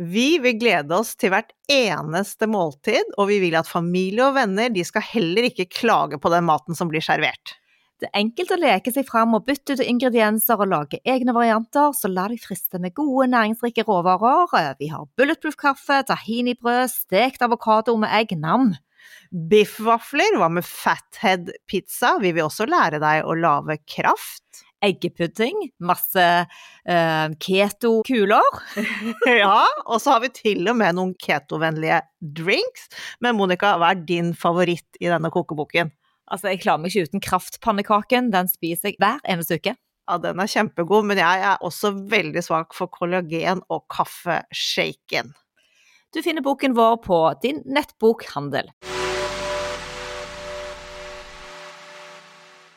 Vi 0.00 0.38
vil 0.40 0.56
glede 0.56 0.96
oss 0.96 1.12
til 1.20 1.34
hvert 1.34 1.52
eneste 1.68 2.48
måltid, 2.48 3.12
og 3.20 3.28
vi 3.28 3.42
vil 3.44 3.60
at 3.60 3.68
familie 3.68 4.30
og 4.30 4.38
venner 4.38 4.72
de 4.72 4.80
skal 4.88 5.04
heller 5.04 5.50
ikke 5.50 5.68
klage 5.68 6.16
på 6.16 6.32
den 6.32 6.48
maten 6.48 6.78
som 6.78 6.88
blir 6.88 7.04
servert. 7.04 7.58
Det 8.02 8.08
er 8.10 8.18
enkelt 8.18 8.50
å 8.50 8.56
leke 8.58 8.90
seg 8.90 9.06
fram 9.06 9.36
og 9.36 9.44
bytte 9.46 9.76
ut 9.76 9.80
ingredienser 9.84 10.58
og 10.58 10.72
lage 10.72 10.98
egne 11.06 11.30
varianter, 11.36 11.92
så 11.94 12.08
la 12.10 12.24
deg 12.32 12.40
friste 12.42 12.80
med 12.82 12.96
gode, 12.98 13.28
næringsrike 13.30 13.84
råvarer. 13.86 14.72
Vi 14.80 14.88
har 14.90 15.06
bulletproof-kaffe, 15.20 16.00
tahinibrød, 16.08 16.90
stekt 16.90 17.46
avokado 17.46 17.94
med 18.02 18.10
egg, 18.18 18.34
nam. 18.42 18.72
Biffvafler, 19.30 20.34
hva 20.34 20.50
med 20.50 20.66
fathead-pizza? 20.66 22.16
Vi 22.24 22.34
vil 22.34 22.48
også 22.48 22.66
lære 22.66 22.98
deg 23.04 23.22
å 23.22 23.38
lage 23.38 23.78
kraft. 23.86 24.64
Eggepudding, 24.82 25.68
masse 25.86 26.26
uh, 26.42 27.26
keto-kuler. 27.38 28.62
ja, 29.44 29.62
og 29.86 30.02
så 30.02 30.16
har 30.16 30.26
vi 30.26 30.34
til 30.42 30.66
og 30.66 30.80
med 30.82 30.98
noen 30.98 31.14
ketovennlige 31.22 32.02
drinks. 32.18 32.90
Men 33.22 33.38
Monica, 33.38 33.76
hva 33.78 33.94
er 33.94 34.06
din 34.10 34.34
favoritt 34.34 34.98
i 34.98 35.06
denne 35.06 35.30
kokeboken? 35.30 35.94
Altså, 36.32 36.48
Jeg 36.48 36.62
klarer 36.64 36.80
meg 36.80 36.94
ikke 36.94 37.10
uten 37.10 37.22
kraftpannekaken. 37.22 38.30
Den 38.32 38.48
spiser 38.48 38.92
jeg 38.92 39.00
hver 39.02 39.20
eneste 39.28 39.60
uke. 39.60 39.76
Ja, 40.10 40.16
den 40.18 40.40
er 40.42 40.50
kjempegod, 40.50 41.06
men 41.06 41.20
jeg 41.20 41.44
er 41.46 41.60
også 41.62 41.92
veldig 42.10 42.42
svak 42.42 42.74
for 42.74 42.90
kollagen 42.90 43.62
og 43.70 43.84
kaffeshaken. 43.92 45.30
Du 46.12 46.20
finner 46.24 46.44
boken 46.44 46.74
vår 46.76 46.98
på 47.04 47.20
din 47.44 47.62
nettbokhandel. 47.64 48.72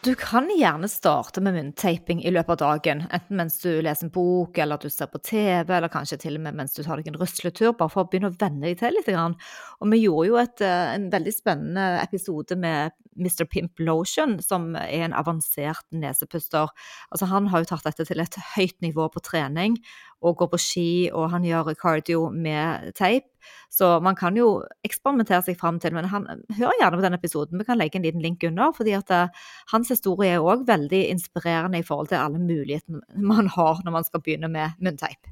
Du 0.06 0.12
kan 0.16 0.46
gjerne 0.54 0.86
starte 0.86 1.42
med 1.42 1.56
munntaping 1.56 2.20
i 2.22 2.30
løpet 2.30 2.60
av 2.62 2.76
dagen, 2.76 3.00
enten 3.10 3.40
mens 3.40 3.56
du 3.64 3.80
leser 3.82 4.06
en 4.06 4.12
bok, 4.14 4.60
eller 4.62 4.78
du 4.78 4.86
ser 4.94 5.10
på 5.10 5.18
TV, 5.18 5.72
eller 5.80 5.90
kanskje 5.90 6.20
til 6.22 6.38
og 6.38 6.44
med 6.46 6.60
mens 6.60 6.76
du 6.78 6.84
tar 6.86 7.02
deg 7.02 7.10
en 7.10 7.18
rusletur, 7.18 7.72
bare 7.74 7.90
for 7.90 8.04
å 8.04 8.12
begynne 8.12 8.30
å 8.30 8.36
venne 8.38 8.68
deg 8.68 8.78
til 8.84 8.94
litt. 8.94 9.10
Og 9.10 9.90
vi 9.90 10.04
gjorde 10.04 10.28
jo 10.28 10.38
et, 10.44 10.62
eh, 10.62 10.94
en 10.94 11.10
veldig 11.10 11.34
spennende 11.34 11.88
episode 12.04 12.54
med 12.54 12.94
Mr. 13.18 13.48
Pimp 13.50 13.80
Lotion, 13.80 14.38
som 14.44 14.76
er 14.76 15.08
en 15.08 15.14
avansert 15.18 15.86
nesepuster. 15.92 16.70
Altså, 17.10 17.26
han 17.26 17.48
har 17.48 17.64
jo 17.64 17.72
tatt 17.74 17.88
dette 17.88 18.06
til 18.06 18.22
et 18.22 18.38
høyt 18.56 18.78
nivå 18.86 19.10
på 19.10 19.24
trening, 19.24 19.80
og 20.26 20.38
går 20.40 20.50
på 20.52 20.60
ski, 20.62 20.90
og 21.14 21.30
han 21.34 21.46
gjør 21.46 21.74
cardio 21.80 22.30
med 22.34 22.92
teip. 22.98 23.28
Så 23.70 24.00
man 24.02 24.18
kan 24.18 24.38
jo 24.40 24.64
eksperimentere 24.88 25.44
seg 25.46 25.60
fram 25.60 25.78
til, 25.84 25.94
men 25.94 26.08
han, 26.10 26.26
hør 26.58 26.74
gjerne 26.80 26.98
på 26.98 27.06
den 27.06 27.18
episoden. 27.18 27.62
Vi 27.62 27.68
kan 27.68 27.78
legge 27.78 28.00
en 28.00 28.08
liten 28.08 28.24
link 28.24 28.44
under, 28.48 28.74
fordi 28.74 28.96
at 28.98 29.14
uh, 29.14 29.48
hans 29.74 29.92
historie 29.94 30.34
er 30.34 30.46
òg 30.46 30.66
veldig 30.68 31.04
inspirerende 31.14 31.82
i 31.82 31.86
forhold 31.86 32.10
til 32.12 32.22
alle 32.24 32.42
mulighetene 32.42 33.04
man 33.34 33.52
har 33.54 33.84
når 33.86 34.00
man 34.00 34.08
skal 34.08 34.24
begynne 34.26 34.50
med 34.52 34.80
munnteip. 34.82 35.30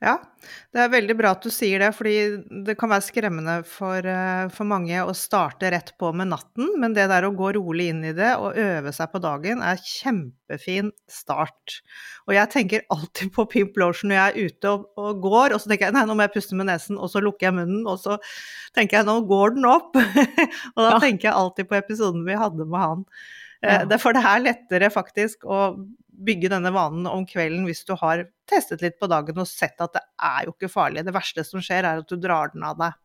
Ja, 0.00 0.14
det 0.72 0.80
er 0.80 0.92
veldig 0.92 1.14
bra 1.18 1.30
at 1.34 1.44
du 1.44 1.50
sier 1.52 1.82
det, 1.82 1.90
fordi 1.92 2.14
det 2.64 2.74
kan 2.80 2.88
være 2.88 3.04
skremmende 3.04 3.56
for, 3.68 4.00
eh, 4.00 4.46
for, 4.52 4.68
mange 4.68 4.96
å 5.04 5.12
starte 5.16 5.68
rett 5.74 5.92
på 6.00 6.08
med 6.16 6.30
natten, 6.32 6.70
men 6.80 6.94
det 6.96 7.04
der 7.12 7.26
å 7.28 7.32
gå 7.36 7.50
rolig 7.56 7.90
inn 7.92 8.00
i 8.08 8.14
det 8.16 8.30
og 8.40 8.56
øve 8.60 8.94
seg 8.96 9.12
på 9.12 9.20
dagen 9.20 9.60
er 9.64 9.82
kjempefin 9.84 10.88
start. 11.10 11.80
Og 12.26 12.34
jeg 12.36 12.52
tenker 12.54 12.86
alltid 12.96 13.32
på 13.36 13.44
Pimp 13.52 13.76
Lotion 13.80 14.08
når 14.08 14.18
jeg 14.18 14.32
er 14.32 14.48
ute 14.48 14.72
og, 14.72 14.88
og, 14.96 15.20
går, 15.26 15.54
og 15.54 15.60
så 15.60 15.72
tenker 15.72 15.90
jeg 15.90 15.98
nei, 15.98 16.06
nå 16.08 16.16
må 16.16 16.26
jeg 16.26 16.34
puste 16.38 16.58
med 16.58 16.70
nesen, 16.72 16.96
og 16.96 17.12
så 17.12 17.22
lukker 17.24 17.50
jeg 17.50 17.58
munnen, 17.60 17.84
og 17.84 18.00
så 18.00 18.16
tenker 18.76 19.00
jeg 19.00 19.10
nå 19.10 19.20
går 19.28 19.56
den 19.58 19.68
opp. 19.68 20.00
og 20.74 20.80
da 20.80 20.96
ja. 20.96 20.98
tenker 21.04 21.30
jeg 21.30 21.36
alltid 21.36 21.68
på 21.68 21.80
episoden 21.80 22.24
vi 22.24 22.40
hadde 22.40 22.64
med 22.64 22.80
han. 22.80 23.08
Eh, 23.60 23.82
ja. 23.84 24.00
For 24.00 24.16
det 24.16 24.24
er 24.24 24.46
lettere 24.48 24.88
faktisk 24.92 25.44
å 25.44 25.66
bygge 26.24 26.50
denne 26.52 26.72
vanen 26.74 27.06
om 27.10 27.26
kvelden 27.28 27.64
hvis 27.68 27.84
du 27.88 27.94
har 27.98 28.26
testet 28.50 28.82
litt 28.84 28.98
på 29.00 29.08
dagen 29.10 29.38
og 29.40 29.48
sett 29.48 29.80
at 29.80 29.94
det 29.96 30.02
er 30.26 30.46
jo 30.46 30.54
ikke 30.54 30.72
farlig. 30.72 31.04
Det 31.06 31.14
verste 31.16 31.44
som 31.46 31.62
skjer, 31.64 31.86
er 31.86 32.02
at 32.02 32.10
du 32.10 32.16
drar 32.20 32.52
den 32.54 32.66
av 32.66 32.76
deg. 32.80 32.98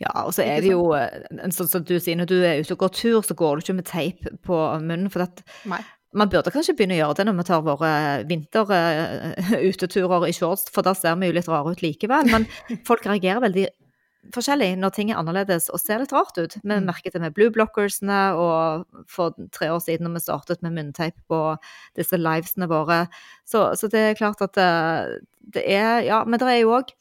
Ja, 0.00 0.12
og 0.24 0.32
så 0.34 0.42
er 0.46 0.62
det 0.64 0.72
jo 0.72 0.92
eh, 0.96 1.26
sånn 1.54 1.70
som 1.70 1.84
du 1.86 2.00
sier, 2.00 2.16
når 2.18 2.28
du 2.30 2.38
er 2.40 2.60
ute 2.62 2.74
og 2.74 2.82
går 2.84 2.92
tur, 2.98 3.20
så 3.26 3.34
går 3.38 3.52
du 3.54 3.60
ikke 3.64 3.78
med 3.78 3.90
teip 3.90 4.20
på 4.46 4.56
munnen. 4.82 5.10
For 5.12 5.20
at 5.26 5.36
Nei. 5.70 5.82
man 6.18 6.30
burde 6.32 6.52
kanskje 6.54 6.74
begynne 6.78 6.96
å 6.96 7.02
gjøre 7.02 7.18
det 7.20 7.26
når 7.28 7.36
vi 7.38 7.44
tar 7.50 7.66
våre 7.66 7.92
vinteruteturer 8.30 10.20
i 10.30 10.34
shorts, 10.36 10.64
for 10.74 10.82
da 10.86 10.92
ser 10.98 11.14
vi 11.20 11.30
jo 11.30 11.36
litt 11.36 11.50
rare 11.52 11.74
ut 11.74 11.84
likevel. 11.84 12.24
Men 12.32 12.42
folk 12.88 13.02
reagerer 13.06 13.44
veldig 13.44 13.66
forskjellig 14.34 14.76
når 14.78 14.94
ting 14.94 15.10
er 15.10 15.18
annerledes 15.20 15.68
og 15.72 15.80
ser 15.82 16.02
litt 16.02 16.12
rart 16.14 16.36
ut. 16.38 16.54
Vi 16.60 16.68
mm. 16.68 16.86
merket 16.86 17.16
det 17.16 17.22
med 17.24 17.34
blue 17.36 17.52
blockersene, 17.54 18.20
og 18.38 18.86
for 19.10 19.34
tre 19.54 19.72
år 19.74 19.82
siden 19.82 20.06
når 20.06 20.18
vi 20.18 20.24
startet 20.26 20.62
med 20.62 20.76
munnteip 20.76 21.18
på 21.30 21.40
disse 21.98 22.18
livesene 22.20 22.70
våre. 22.70 23.04
Så, 23.48 23.70
så 23.78 23.90
det 23.92 24.04
er 24.06 24.18
klart 24.18 24.44
at 24.44 24.54
det, 24.58 24.68
eh, 24.68 25.18
det 25.52 25.66
er 25.74 26.06
Ja, 26.06 26.22
men 26.24 26.38
det 26.38 26.46
er 26.48 26.62
jo 26.62 26.76
òg 26.78 26.94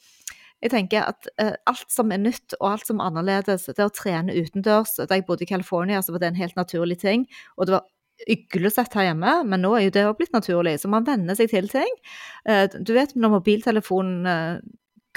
jeg 0.62 0.70
tenker 0.76 1.08
at 1.10 1.30
uh, 1.42 1.56
alt 1.70 1.90
som 1.90 2.12
er 2.14 2.20
nytt 2.22 2.54
og 2.60 2.68
alt 2.76 2.90
som 2.90 3.00
er 3.02 3.10
annerledes, 3.10 3.66
det 3.66 3.82
å 3.82 3.94
trene 3.94 4.36
utendørs 4.38 4.94
Da 5.00 5.18
jeg 5.18 5.26
bodde 5.26 5.48
i 5.48 5.50
California, 5.50 6.04
så 6.06 6.14
var 6.14 6.22
det 6.22 6.30
en 6.30 6.38
helt 6.38 6.60
naturlig 6.60 7.00
ting. 7.02 7.26
Og 7.58 7.66
det 7.66 7.74
var 7.80 7.88
uglesett 8.30 8.94
her 8.94 9.08
hjemme, 9.10 9.40
men 9.50 9.64
nå 9.66 9.72
er 9.74 9.88
jo 9.88 9.94
det 9.96 10.04
òg 10.06 10.20
blitt 10.20 10.36
naturlig. 10.36 10.76
Så 10.78 10.92
man 10.94 11.08
venner 11.08 11.38
seg 11.38 11.50
til 11.50 11.70
ting. 11.72 11.90
Uh, 12.46 12.68
du 12.78 12.94
vet 12.94 13.16
når 13.18 13.34
mobiltelefonen 13.40 14.30
uh, 14.30 14.62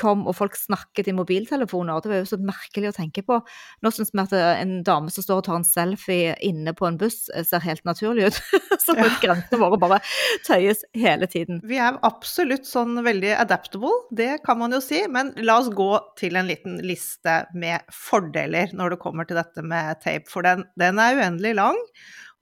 kom 0.00 0.24
og 0.28 0.36
folk 0.38 0.56
snakket 0.58 1.08
i 1.10 1.14
mobiltelefoner. 1.16 2.02
Det 2.02 2.10
var 2.10 2.22
jo 2.22 2.28
så 2.28 2.38
merkelig 2.42 2.90
å 2.90 2.96
tenke 2.96 3.24
på. 3.26 3.38
Nå 3.84 3.92
syns 3.94 4.12
vi 4.14 4.22
at 4.22 4.34
en 4.34 4.76
dame 4.86 5.12
som 5.14 5.26
står 5.26 5.42
og 5.42 5.46
tar 5.48 5.60
en 5.60 5.66
selfie 5.68 6.34
inne 6.44 6.74
på 6.76 6.88
en 6.88 6.98
buss, 7.00 7.28
eh, 7.34 7.46
ser 7.46 7.64
helt 7.64 7.84
naturlig 7.88 8.30
ut. 8.30 8.40
så 8.84 8.96
ja. 8.98 9.08
grensene 9.22 9.60
våre 9.62 9.80
bare 9.80 10.00
tøyes 10.46 10.84
hele 10.98 11.28
tiden. 11.30 11.62
Vi 11.66 11.80
er 11.82 12.00
absolutt 12.06 12.68
sånn 12.68 12.98
veldig 13.06 13.34
adaptable, 13.38 13.94
det 14.14 14.38
kan 14.46 14.60
man 14.60 14.74
jo 14.74 14.82
si. 14.84 15.04
Men 15.10 15.32
la 15.44 15.60
oss 15.62 15.72
gå 15.74 15.90
til 16.20 16.38
en 16.40 16.50
liten 16.50 16.80
liste 16.84 17.42
med 17.54 17.84
fordeler 17.94 18.74
når 18.76 18.94
det 18.94 19.02
kommer 19.02 19.28
til 19.28 19.38
dette 19.40 19.64
med 19.64 20.02
tape, 20.04 20.28
for 20.30 20.46
den, 20.46 20.66
den 20.80 21.00
er 21.02 21.20
uendelig 21.20 21.56
lang. 21.60 21.80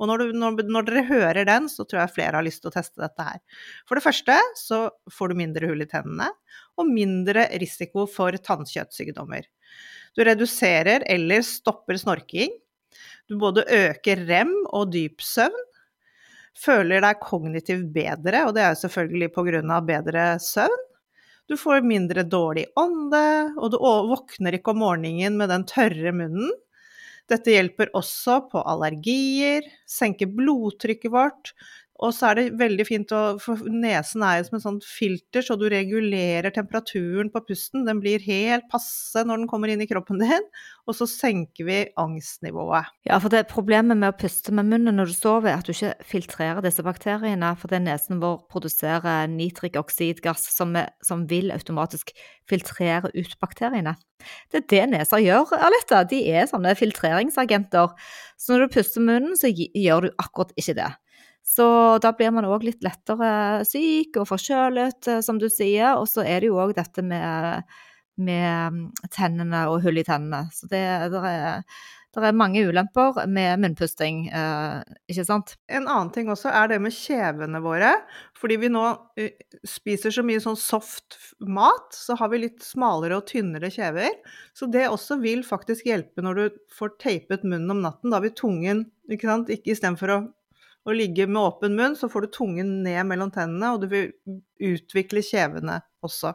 Og 0.01 0.09
når, 0.11 0.23
du, 0.23 0.39
når, 0.39 0.63
når, 0.73 0.87
dere 0.89 1.05
hører 1.09 1.47
den, 1.49 1.69
så 1.71 1.85
tror 1.85 2.03
jeg 2.03 2.15
flere 2.17 2.39
har 2.39 2.47
lyst 2.47 2.63
til 2.65 2.73
å 2.73 2.75
teste 2.75 3.03
dette 3.03 3.27
her. 3.27 3.41
For 3.89 3.99
det 3.99 4.05
første 4.05 4.39
så 4.59 4.85
får 5.13 5.33
du 5.33 5.41
mindre 5.43 5.71
hull 5.71 5.85
i 5.85 5.89
tennene, 5.91 6.31
og 6.81 6.89
mindre 6.91 7.47
risiko 7.63 8.07
for 8.11 8.37
tannkjøttsykdommer. 8.37 9.47
Du 10.17 10.25
reduserer 10.27 11.05
eller 11.11 11.45
stopper 11.47 12.01
snorking. 12.01 12.53
Du 13.29 13.39
både 13.41 13.65
øker 13.65 14.25
rem 14.29 14.53
og 14.73 14.91
dyp 14.93 15.23
søvn. 15.25 15.69
Føler 16.59 17.01
deg 17.01 17.21
kognitivt 17.23 17.87
bedre, 17.95 18.43
og 18.45 18.57
det 18.57 18.65
er 18.65 18.75
jo 18.75 18.83
selvfølgelig 18.83 19.31
pga. 19.33 19.79
bedre 19.89 20.25
søvn. 20.43 20.89
Du 21.49 21.57
får 21.59 21.83
mindre 21.85 22.23
dårlig 22.23 22.67
ånde, 22.79 23.25
og 23.59 23.73
du 23.73 23.79
våkner 23.81 24.57
ikke 24.57 24.73
om 24.73 24.83
morgenen 24.85 25.39
med 25.41 25.51
den 25.51 25.65
tørre 25.69 26.13
munnen. 26.15 26.53
Dette 27.31 27.55
hjelper 27.55 27.93
også 27.97 28.41
på 28.51 28.63
allergier, 28.69 29.67
senker 29.89 30.31
blodtrykket 30.31 31.13
vårt. 31.15 31.53
Og 32.03 32.11
så 32.15 32.31
er 32.31 32.39
det 32.39 32.45
veldig 32.59 32.85
fint 32.87 33.13
å 33.15 33.21
For 33.43 33.61
nesen 33.71 34.25
er 34.27 34.41
jo 34.41 34.49
som 34.49 34.59
et 34.59 34.65
sånt 34.65 34.87
filter, 34.87 35.45
så 35.45 35.57
du 35.59 35.69
regulerer 35.71 36.51
temperaturen 36.55 37.31
på 37.33 37.43
pusten. 37.47 37.85
Den 37.87 38.01
blir 38.03 38.23
helt 38.27 38.67
passe 38.73 39.23
når 39.27 39.43
den 39.43 39.51
kommer 39.51 39.71
inn 39.71 39.83
i 39.85 39.89
kroppen 39.91 40.19
din, 40.23 40.47
og 40.89 40.97
så 40.99 41.07
senker 41.09 41.69
vi 41.69 41.79
angstnivået. 42.01 42.91
Ja, 43.07 43.21
for 43.23 43.33
det 43.33 43.45
problemet 43.53 44.01
med 44.01 44.13
å 44.13 44.19
puste 44.19 44.55
med 44.55 44.71
munnen 44.71 44.99
når 44.99 45.13
du 45.13 45.17
sover, 45.17 45.53
er 45.53 45.63
at 45.63 45.69
du 45.69 45.75
ikke 45.75 45.95
filtrerer 46.09 46.63
disse 46.65 46.85
bakteriene. 46.87 47.53
For 47.61 47.71
det 47.71 47.85
nesen 47.87 48.23
vår 48.23 48.43
produserer 48.51 49.31
nitrikoksidgass 49.31 50.49
som, 50.57 50.75
som 51.07 51.27
vil 51.31 51.55
automatisk 51.55 52.11
filtrere 52.51 53.13
ut 53.15 53.39
bakteriene. 53.43 53.95
Det 54.51 54.63
er 54.63 54.67
det 54.71 54.83
neser 54.93 55.23
gjør, 55.23 55.55
Aletta. 55.59 56.03
De 56.09 56.21
er 56.31 56.51
sånne 56.51 56.75
filtreringsagenter. 56.79 57.95
Så 58.39 58.55
når 58.55 58.67
du 58.67 58.75
puster 58.77 59.05
munnen, 59.05 59.39
så 59.39 59.51
gjør 59.51 60.09
du 60.09 60.13
akkurat 60.23 60.55
ikke 60.59 60.77
det. 60.79 60.91
Så 61.53 61.65
da 62.01 62.13
blir 62.17 62.33
man 62.33 62.49
òg 62.49 62.65
litt 62.65 62.85
lettere 62.85 63.63
syk 63.69 64.17
og 64.23 64.29
forkjølet, 64.31 65.09
eh, 65.13 65.25
som 65.25 65.41
du 65.41 65.49
sier. 65.53 65.99
Og 66.01 66.07
så 66.09 66.25
er 66.25 66.41
det 66.41 66.53
jo 66.53 66.61
òg 66.63 66.77
dette 66.79 67.05
med, 67.05 67.67
med, 68.17 68.79
mm, 68.79 68.85
tennene 69.13 69.67
og 69.73 69.83
hull 69.85 70.01
i 70.01 70.07
tennene. 70.07 70.47
Så 70.55 70.71
det, 70.73 70.85
det 71.13 71.27
er 71.29 71.67
det 72.13 72.29
er 72.29 72.37
mange 72.37 72.61
ulemper 72.69 73.23
med 73.25 73.63
munnpusting, 73.63 74.27
eh, 74.29 74.81
ikke 75.09 75.25
sant? 75.25 75.55
En 75.73 75.87
annen 75.87 76.11
ting 76.13 76.29
også 76.29 76.51
er 76.53 76.69
det 76.69 76.77
med 76.85 76.93
kjevene 76.93 77.63
våre. 77.65 77.95
Fordi 78.37 78.59
vi 78.61 78.69
nå 78.69 78.83
uh, 78.93 79.31
spiser 79.65 80.13
så 80.13 80.25
mye 80.27 80.43
sånn 80.45 80.59
soft 80.61 81.17
mat, 81.41 81.89
så 81.97 82.19
har 82.21 82.29
vi 82.35 82.43
litt 82.43 82.61
smalere 82.67 83.17
og 83.17 83.31
tynnere 83.31 83.73
kjever. 83.73 84.13
Så 84.53 84.69
det 84.69 84.91
også 84.91 85.23
vil 85.23 85.41
faktisk 85.47 85.89
hjelpe 85.89 86.25
når 86.25 86.37
du 86.37 86.61
får 86.77 86.99
teipet 87.01 87.49
munnen 87.49 87.79
om 87.79 87.81
natten. 87.87 88.13
Da 88.13 88.21
vil 88.21 88.37
tungen, 88.37 88.85
ikke 89.09 89.33
sant, 89.33 89.49
istedenfor 89.65 90.13
å 90.13 90.21
å 90.87 90.95
ligge 90.97 91.29
med 91.31 91.43
åpen 91.43 91.77
munn, 91.79 91.99
så 91.99 92.09
får 92.11 92.27
du 92.27 92.33
tungen 92.39 92.79
ned 92.87 93.05
mellom 93.09 93.31
tennene, 93.35 93.75
og 93.75 93.85
du 93.85 93.91
vil 93.93 94.11
utvikle 94.73 95.23
kjevene 95.25 95.81
også. 96.03 96.35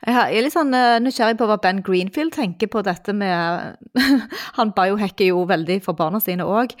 Jeg 0.00 0.16
er 0.16 0.44
litt 0.46 0.54
sånn 0.54 0.72
eh, 0.72 0.96
nysgjerrig 1.04 1.36
på 1.36 1.44
hva 1.44 1.58
Ben 1.60 1.82
Greenfield 1.84 2.32
tenker 2.32 2.70
på 2.72 2.80
dette 2.86 3.12
med 3.12 3.76
Han 4.56 4.72
biohacker 4.72 5.28
jo 5.28 5.42
veldig 5.48 5.76
for 5.84 5.98
barna 5.98 6.22
sine 6.24 6.46
òg, 6.48 6.72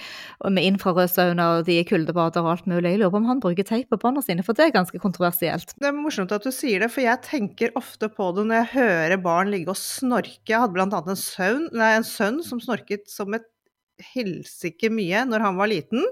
med 0.48 0.64
infrarødsauna 0.70 1.50
og 1.58 1.66
de 1.68 1.76
i 1.82 1.84
kuldebader 1.88 2.40
og 2.40 2.54
alt 2.54 2.70
mulig. 2.70 2.94
Jeg 2.94 3.02
lurer 3.02 3.12
på 3.12 3.20
om 3.20 3.28
han 3.28 3.42
bruker 3.44 3.68
teip 3.68 3.92
på 3.92 4.00
barna 4.00 4.24
sine, 4.24 4.44
for 4.46 4.56
det 4.56 4.70
er 4.70 4.76
ganske 4.78 5.02
kontroversielt. 5.02 5.76
Det 5.76 5.90
er 5.90 5.96
morsomt 5.98 6.32
at 6.32 6.48
du 6.48 6.52
sier 6.54 6.80
det, 6.80 6.88
for 6.94 7.04
jeg 7.04 7.20
tenker 7.28 7.76
ofte 7.78 8.08
på 8.08 8.32
det 8.38 8.46
når 8.48 8.62
jeg 8.62 8.72
hører 8.78 9.24
barn 9.28 9.52
ligge 9.52 9.74
og 9.74 9.80
snorke. 9.80 10.40
Jeg 10.48 10.62
hadde 10.64 10.78
blant 10.78 10.96
annet 10.96 11.40
en 11.44 11.66
nei, 11.76 11.94
en 11.98 12.08
sønn 12.08 12.40
som 12.46 12.62
snorket 12.64 13.04
som 13.12 13.36
et 13.36 13.44
helsike 14.14 14.88
mye 14.88 15.26
når 15.28 15.44
han 15.44 15.60
var 15.60 15.68
liten. 15.68 16.08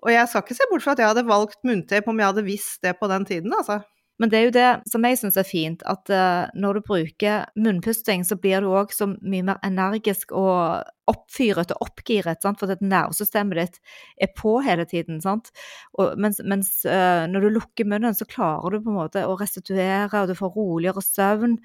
Og 0.00 0.12
jeg 0.12 0.28
skal 0.28 0.44
ikke 0.44 0.56
se 0.58 0.68
bort 0.70 0.84
fra 0.84 0.96
at 0.96 1.02
jeg 1.02 1.12
hadde 1.12 1.28
valgt 1.28 1.64
munntape 1.66 2.10
om 2.10 2.20
jeg 2.20 2.32
hadde 2.32 2.46
visst 2.46 2.84
det 2.86 2.96
på 3.00 3.08
den 3.10 3.26
tiden, 3.28 3.52
altså. 3.56 3.80
Men 4.20 4.28
det 4.28 4.36
er 4.36 4.42
jo 4.44 4.52
det 4.52 4.70
som 4.92 5.04
jeg 5.08 5.16
syns 5.16 5.38
er 5.40 5.46
fint, 5.48 5.82
at 5.88 6.10
uh, 6.12 6.50
når 6.52 6.76
du 6.76 6.86
bruker 6.90 7.46
munnpusting, 7.56 8.26
så 8.28 8.36
blir 8.36 8.60
du 8.60 8.68
òg 8.68 8.92
så 8.92 9.08
mye 9.08 9.46
mer 9.48 9.62
energisk 9.64 10.34
og 10.36 10.84
oppfyret 11.08 11.72
og 11.72 11.86
oppgiret, 11.86 12.42
sant? 12.44 12.60
for 12.60 12.68
at 12.68 12.84
nervesystemet 12.84 13.56
ditt 13.56 13.78
er 14.20 14.32
på 14.36 14.58
hele 14.66 14.84
tiden. 14.88 15.22
Og 15.24 16.20
mens, 16.20 16.42
mens 16.44 16.74
uh, 16.84 17.24
når 17.32 17.46
du 17.46 17.54
lukker 17.56 17.88
munnen, 17.88 18.16
så 18.16 18.28
klarer 18.28 18.76
du 18.76 18.84
på 18.84 18.92
en 18.92 19.00
måte 19.00 19.24
å 19.24 19.38
restituere, 19.40 20.12
og 20.12 20.28
du 20.28 20.36
får 20.36 20.52
roligere 20.52 21.04
søvn. 21.06 21.56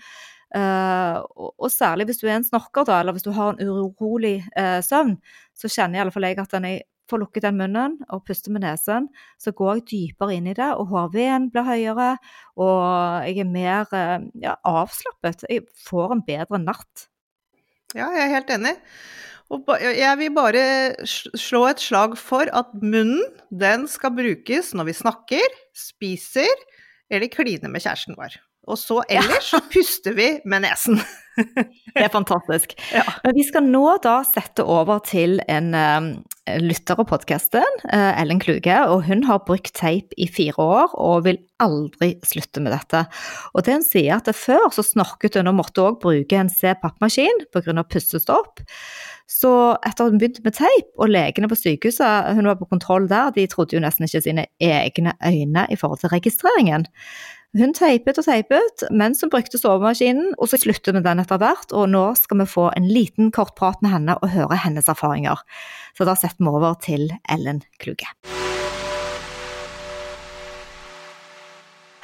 Uh, 0.56 1.20
og, 1.36 1.58
og, 1.60 1.68
særlig 1.74 2.08
hvis 2.08 2.24
du 2.24 2.30
er 2.30 2.38
en 2.38 2.48
snorker, 2.48 2.88
da, 2.88 3.01
eller 3.01 3.18
hvis 3.18 3.27
du 3.27 3.34
har 3.36 3.51
en 3.51 3.68
urolig 3.68 4.38
søvn, 4.88 5.18
så 5.60 5.68
kjenner 5.68 6.00
i 6.00 6.06
alle 6.06 6.15
fall 6.15 6.30
jeg 6.30 6.39
at 6.39 6.56
den 6.56 6.72
er 6.72 6.84
får 7.10 7.22
lukket 7.22 7.46
den 7.46 7.60
munnen 7.60 7.98
og 8.14 8.24
puster 8.28 8.54
med 8.54 8.66
nesen, 8.66 9.10
så 9.42 9.54
går 9.56 9.80
jeg 9.80 9.86
dypere 9.92 10.38
inn 10.38 10.50
i 10.50 10.56
det, 10.58 10.72
og 10.74 10.90
HRV-en 10.92 11.50
blir 11.54 11.68
høyere, 11.68 12.10
og 12.58 13.28
jeg 13.28 13.44
er 13.44 13.52
mer 13.52 13.94
eh, 13.96 14.26
ja, 14.44 14.56
avslappet. 14.66 15.46
Jeg 15.52 15.68
får 15.86 16.16
en 16.16 16.26
bedre 16.26 16.62
natt. 16.62 17.08
Ja, 17.96 18.10
jeg 18.12 18.26
er 18.26 18.34
helt 18.34 18.52
enig. 18.56 18.76
Og 19.54 19.70
jeg 19.78 20.18
vil 20.18 20.34
bare 20.34 20.64
slå 21.06 21.68
et 21.70 21.84
slag 21.84 22.16
for 22.18 22.50
at 22.50 22.72
munnen, 22.82 23.22
den 23.54 23.86
skal 23.90 24.16
brukes 24.18 24.74
når 24.74 24.90
vi 24.90 24.98
snakker, 24.98 25.60
spiser 25.78 26.66
eller 27.14 27.30
kliner 27.30 27.70
med 27.70 27.86
kjæresten 27.86 28.18
vår. 28.18 28.40
Og 28.66 28.80
så 28.82 29.02
ellers 29.12 29.52
så 29.54 29.62
puster 29.72 30.16
vi 30.18 30.30
med 30.46 30.66
nesen. 30.66 31.00
det 31.96 32.06
er 32.06 32.12
fantastisk. 32.14 32.74
Ja. 32.94 33.04
Men 33.24 33.36
vi 33.38 33.44
skal 33.46 33.68
nå 33.68 33.84
da 34.04 34.20
sette 34.28 34.64
over 34.64 35.02
til 35.06 35.38
en 35.52 35.74
um, 35.76 36.08
lytter 36.64 37.02
av 37.02 37.10
podkasten, 37.10 37.82
uh, 37.92 38.14
Ellen 38.22 38.42
Kluge. 38.42 38.78
Og 38.90 39.06
hun 39.10 39.26
har 39.28 39.44
brukt 39.48 39.74
teip 39.78 40.16
i 40.18 40.30
fire 40.32 40.58
år 40.62 40.96
og 40.96 41.26
vil 41.28 41.42
aldri 41.64 42.16
slutte 42.26 42.64
med 42.64 42.74
dette. 42.76 43.06
Og 43.54 43.68
det 43.68 43.78
hun 43.78 43.86
sier 43.86 44.18
at 44.18 44.32
før 44.36 44.72
så 44.76 44.86
snorket 44.86 45.38
hun 45.40 45.52
og 45.52 45.60
måtte 45.60 45.84
òg 45.84 46.00
bruke 46.04 46.40
en 46.40 46.52
C-pappmaskin 46.52 47.46
pga. 47.54 47.84
pustestopp. 47.84 48.64
Så 49.26 49.52
etter 49.82 50.06
at 50.06 50.12
hun 50.14 50.20
begynte 50.22 50.44
med 50.46 50.54
teip, 50.54 50.92
og 51.02 51.10
legene 51.10 51.50
på 51.50 51.58
sykehuset, 51.58 52.36
hun 52.38 52.46
var 52.46 52.60
på 52.60 52.68
kontroll 52.70 53.08
der, 53.10 53.32
de 53.34 53.48
trodde 53.50 53.74
jo 53.74 53.82
nesten 53.82 54.06
ikke 54.06 54.22
sine 54.22 54.46
egne 54.62 55.16
øyne 55.26 55.66
i 55.74 55.78
forhold 55.80 56.04
til 56.04 56.14
registreringen. 56.14 56.86
Hun 57.56 57.72
teipet 57.72 58.18
og 58.20 58.26
teipet 58.28 58.84
mens 58.92 59.22
hun 59.24 59.32
brukte 59.32 59.60
sovemaskinen, 59.60 60.34
og 60.36 60.50
så 60.52 60.60
sluttet 60.60 60.98
vi 60.98 61.04
den 61.06 61.24
etter 61.24 61.40
hvert. 61.40 61.72
Og 61.72 61.88
nå 61.94 62.04
skal 62.20 62.42
vi 62.42 62.50
få 62.52 62.68
en 62.76 62.90
liten 62.92 63.32
kort 63.36 63.56
prat 63.56 63.80
med 63.86 63.96
henne 63.96 64.18
og 64.20 64.34
høre 64.36 64.60
hennes 64.66 64.92
erfaringer. 64.92 65.40
Så 65.96 66.08
da 66.08 66.20
setter 66.20 66.44
vi 66.44 66.52
over 66.52 66.76
til 66.84 67.08
Ellen 67.32 67.64
Kluge. 67.80 68.12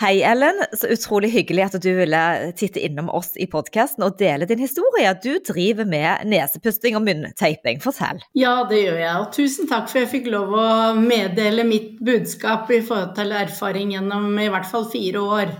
Hei, 0.01 0.23
Ellen. 0.25 0.57
Så 0.73 0.87
utrolig 0.89 1.29
hyggelig 1.29 1.61
at 1.67 1.75
du 1.83 1.91
ville 1.93 2.19
titte 2.57 2.81
innom 2.81 3.11
oss 3.13 3.35
i 3.37 3.45
podkasten 3.45 4.01
og 4.01 4.15
dele 4.17 4.47
din 4.49 4.57
historie. 4.63 5.11
Du 5.21 5.35
driver 5.45 5.85
med 5.85 6.23
nesepusting 6.31 6.95
og 6.97 7.03
munnteiping. 7.05 7.77
Fortell. 7.83 8.23
Ja, 8.33 8.55
det 8.65 8.79
gjør 8.79 8.97
jeg. 8.97 9.11
Og 9.19 9.27
tusen 9.35 9.67
takk 9.69 9.91
for 9.91 10.01
jeg 10.01 10.09
fikk 10.09 10.31
lov 10.33 10.55
å 10.57 10.69
meddele 10.97 11.67
mitt 11.69 11.99
budskap 12.01 12.71
i 12.73 12.79
forhold 12.81 13.11
til 13.19 13.35
erfaring 13.43 13.91
gjennom 13.93 14.39
i 14.41 14.47
hvert 14.49 14.65
fall 14.71 14.87
fire 14.89 15.21
år. 15.21 15.51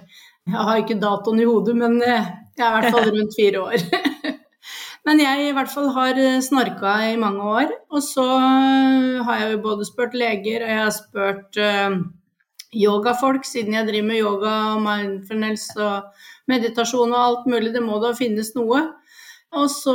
Jeg 0.50 0.65
har 0.72 0.81
ikke 0.81 0.98
datoen 1.03 1.44
i 1.44 1.46
hodet, 1.46 1.75
men 1.77 2.00
eh, 2.01 2.31
jeg 2.57 2.65
er 2.65 2.72
i 2.72 2.79
hvert 2.79 2.98
fall 2.98 3.11
rundt 3.20 3.37
fire 3.37 3.61
år. 3.68 3.85
Men 5.01 5.18
jeg 5.18 5.48
i 5.48 5.53
hvert 5.57 5.72
fall 5.74 5.87
har 5.96 6.18
snorka 6.46 6.92
i 7.09 7.15
mange 7.18 7.42
år. 7.42 7.72
Og 7.89 8.03
så 8.05 8.22
har 8.22 9.39
jeg 9.39 9.55
jo 9.55 9.61
både 9.63 9.87
spurt 9.87 10.13
leger, 10.13 10.61
og 10.61 10.70
jeg 10.70 10.77
har 10.77 10.92
spurt 10.94 11.57
yogafolk, 12.75 13.46
siden 13.48 13.75
jeg 13.75 13.88
driver 13.90 14.07
med 14.07 14.22
yoga 14.22 14.55
og 14.74 14.81
mindfulness 14.86 15.70
og 15.77 16.25
meditasjon 16.51 17.14
og 17.14 17.22
alt 17.22 17.50
mulig. 17.51 17.74
Det 17.75 17.84
må 17.84 18.00
da 18.03 18.14
finnes 18.18 18.53
noe. 18.55 18.84
Og 19.51 19.68
så 19.68 19.94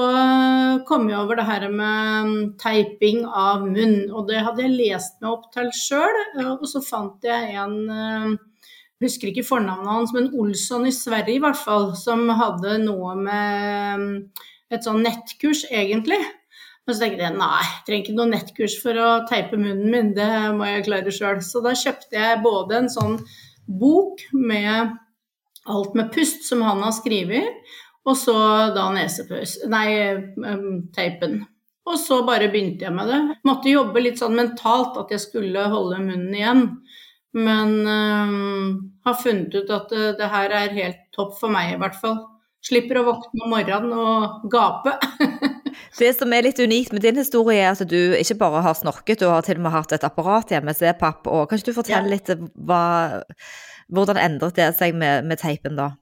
kom 0.85 1.07
jeg 1.09 1.17
over 1.17 1.39
det 1.39 1.47
her 1.49 1.65
med 1.73 2.27
mm, 2.29 2.41
teiping 2.61 3.23
av 3.25 3.65
munn, 3.65 4.03
og 4.13 4.27
det 4.29 4.43
hadde 4.45 4.67
jeg 4.67 4.75
lest 4.77 5.17
meg 5.23 5.31
opp 5.33 5.47
til 5.55 5.71
sjøl. 5.73 6.19
Og 6.45 6.67
så 6.69 6.83
fant 6.85 7.25
jeg 7.25 7.55
en 7.57 7.79
jeg 7.87 7.97
eh, 7.97 8.35
husker 9.05 9.29
ikke 9.31 9.47
fornavnet 9.49 9.93
hans, 9.93 10.13
men 10.17 10.29
Olsson 10.37 10.85
i 10.89 10.93
Sverige 10.93 11.39
i 11.39 11.41
hvert 11.45 11.59
fall, 11.61 11.91
som 11.97 12.29
hadde 12.37 12.79
noe 12.85 13.15
med 13.17 14.03
mm, 14.03 14.13
et 14.77 14.85
sånn 14.85 15.03
nettkurs, 15.05 15.65
egentlig. 15.73 16.21
Men 16.87 16.95
så 16.95 17.03
tenkte 17.03 17.25
jeg 17.25 17.35
nei, 17.35 17.63
jeg 17.65 17.83
trenger 17.87 18.05
ikke 18.05 18.17
noe 18.21 18.31
nettkurs 18.31 18.77
for 18.83 19.01
å 19.03 19.09
teipe 19.27 19.59
munnen 19.59 19.91
min, 19.91 20.13
det 20.15 20.29
må 20.55 20.69
jeg 20.69 20.87
klare 20.87 21.15
sjøl. 21.15 21.41
Så 21.43 21.63
da 21.65 21.75
kjøpte 21.75 22.15
jeg 22.15 22.45
både 22.45 22.79
en 22.79 22.93
sånn 22.93 23.17
bok 23.67 24.23
med 24.31 24.95
alt 25.67 25.99
med 25.99 26.13
pust 26.15 26.47
som 26.47 26.63
han 26.63 26.85
har 26.87 26.95
skrevet, 26.95 27.75
og 28.07 28.15
så 28.15 28.37
da 28.71 28.87
nesepøs 28.95 29.57
Nei, 29.67 29.89
teipen. 30.95 31.41
Og 31.87 31.99
så 32.03 32.21
bare 32.27 32.51
begynte 32.51 32.87
jeg 32.87 32.95
med 32.95 33.11
det. 33.11 33.19
Måtte 33.47 33.71
jobbe 33.71 34.03
litt 34.03 34.23
sånn 34.23 34.39
mentalt 34.39 34.99
at 34.99 35.11
jeg 35.15 35.23
skulle 35.23 35.67
holde 35.71 36.01
munnen 36.03 36.35
igjen. 36.35 36.65
Men 37.37 37.75
øh, 37.87 38.71
har 39.07 39.19
funnet 39.21 39.55
ut 39.55 39.71
at 39.75 39.93
det, 39.93 40.07
det 40.19 40.31
her 40.33 40.55
er 40.57 40.79
helt 40.79 41.03
topp 41.15 41.37
for 41.39 41.53
meg, 41.53 41.75
i 41.75 41.79
hvert 41.83 41.99
fall. 42.01 42.19
Slipper 42.65 43.03
å 43.03 43.07
våkne 43.11 43.45
om 43.45 43.55
morgenen 43.55 43.95
og 43.95 44.49
gape. 44.51 44.97
Det 45.97 46.13
som 46.17 46.33
er 46.33 46.45
litt 46.45 46.61
unikt 46.61 46.93
med 46.93 47.05
din 47.05 47.17
historie, 47.21 47.63
er 47.65 47.73
at 47.73 47.89
du 47.89 48.17
ikke 48.19 48.39
bare 48.41 48.65
har 48.67 48.77
snorket, 48.77 49.21
du 49.21 49.31
har 49.31 49.45
til 49.47 49.61
og 49.61 49.67
med 49.67 49.75
hatt 49.75 49.95
et 49.97 50.05
apparat 50.05 50.53
hjemme, 50.53 50.75
C-papp. 50.77 51.27
og 51.27 51.49
Kan 51.49 51.61
ikke 51.61 51.73
du 51.73 51.79
fortelle 51.79 52.13
litt 52.13 52.33
hva, 52.69 52.83
hvordan 53.89 54.21
endret 54.21 54.59
det 54.59 54.73
seg 54.77 54.97
med, 54.99 55.25
med 55.29 55.41
teipen 55.41 55.79
da? 55.79 55.95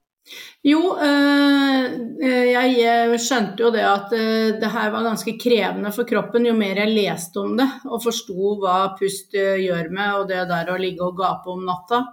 Jo, 0.65 0.95
øh, 1.05 2.23
jeg 2.25 3.19
skjønte 3.21 3.61
jo 3.61 3.71
det 3.75 3.83
at 3.85 4.15
det 4.57 4.71
her 4.73 4.89
var 4.95 5.05
ganske 5.05 5.35
krevende 5.37 5.93
for 5.93 6.09
kroppen 6.09 6.49
jo 6.49 6.55
mer 6.57 6.81
jeg 6.81 6.95
leste 6.95 7.43
om 7.43 7.59
det 7.61 7.67
og 7.85 8.01
forsto 8.07 8.55
hva 8.63 8.79
pust 8.97 9.37
gjør 9.37 9.93
med 9.93 10.23
og 10.23 10.31
det 10.33 10.47
der 10.49 10.73
å 10.73 10.81
ligge 10.81 11.05
og 11.05 11.21
gape 11.21 11.53
om 11.53 11.67
natta. 11.69 12.07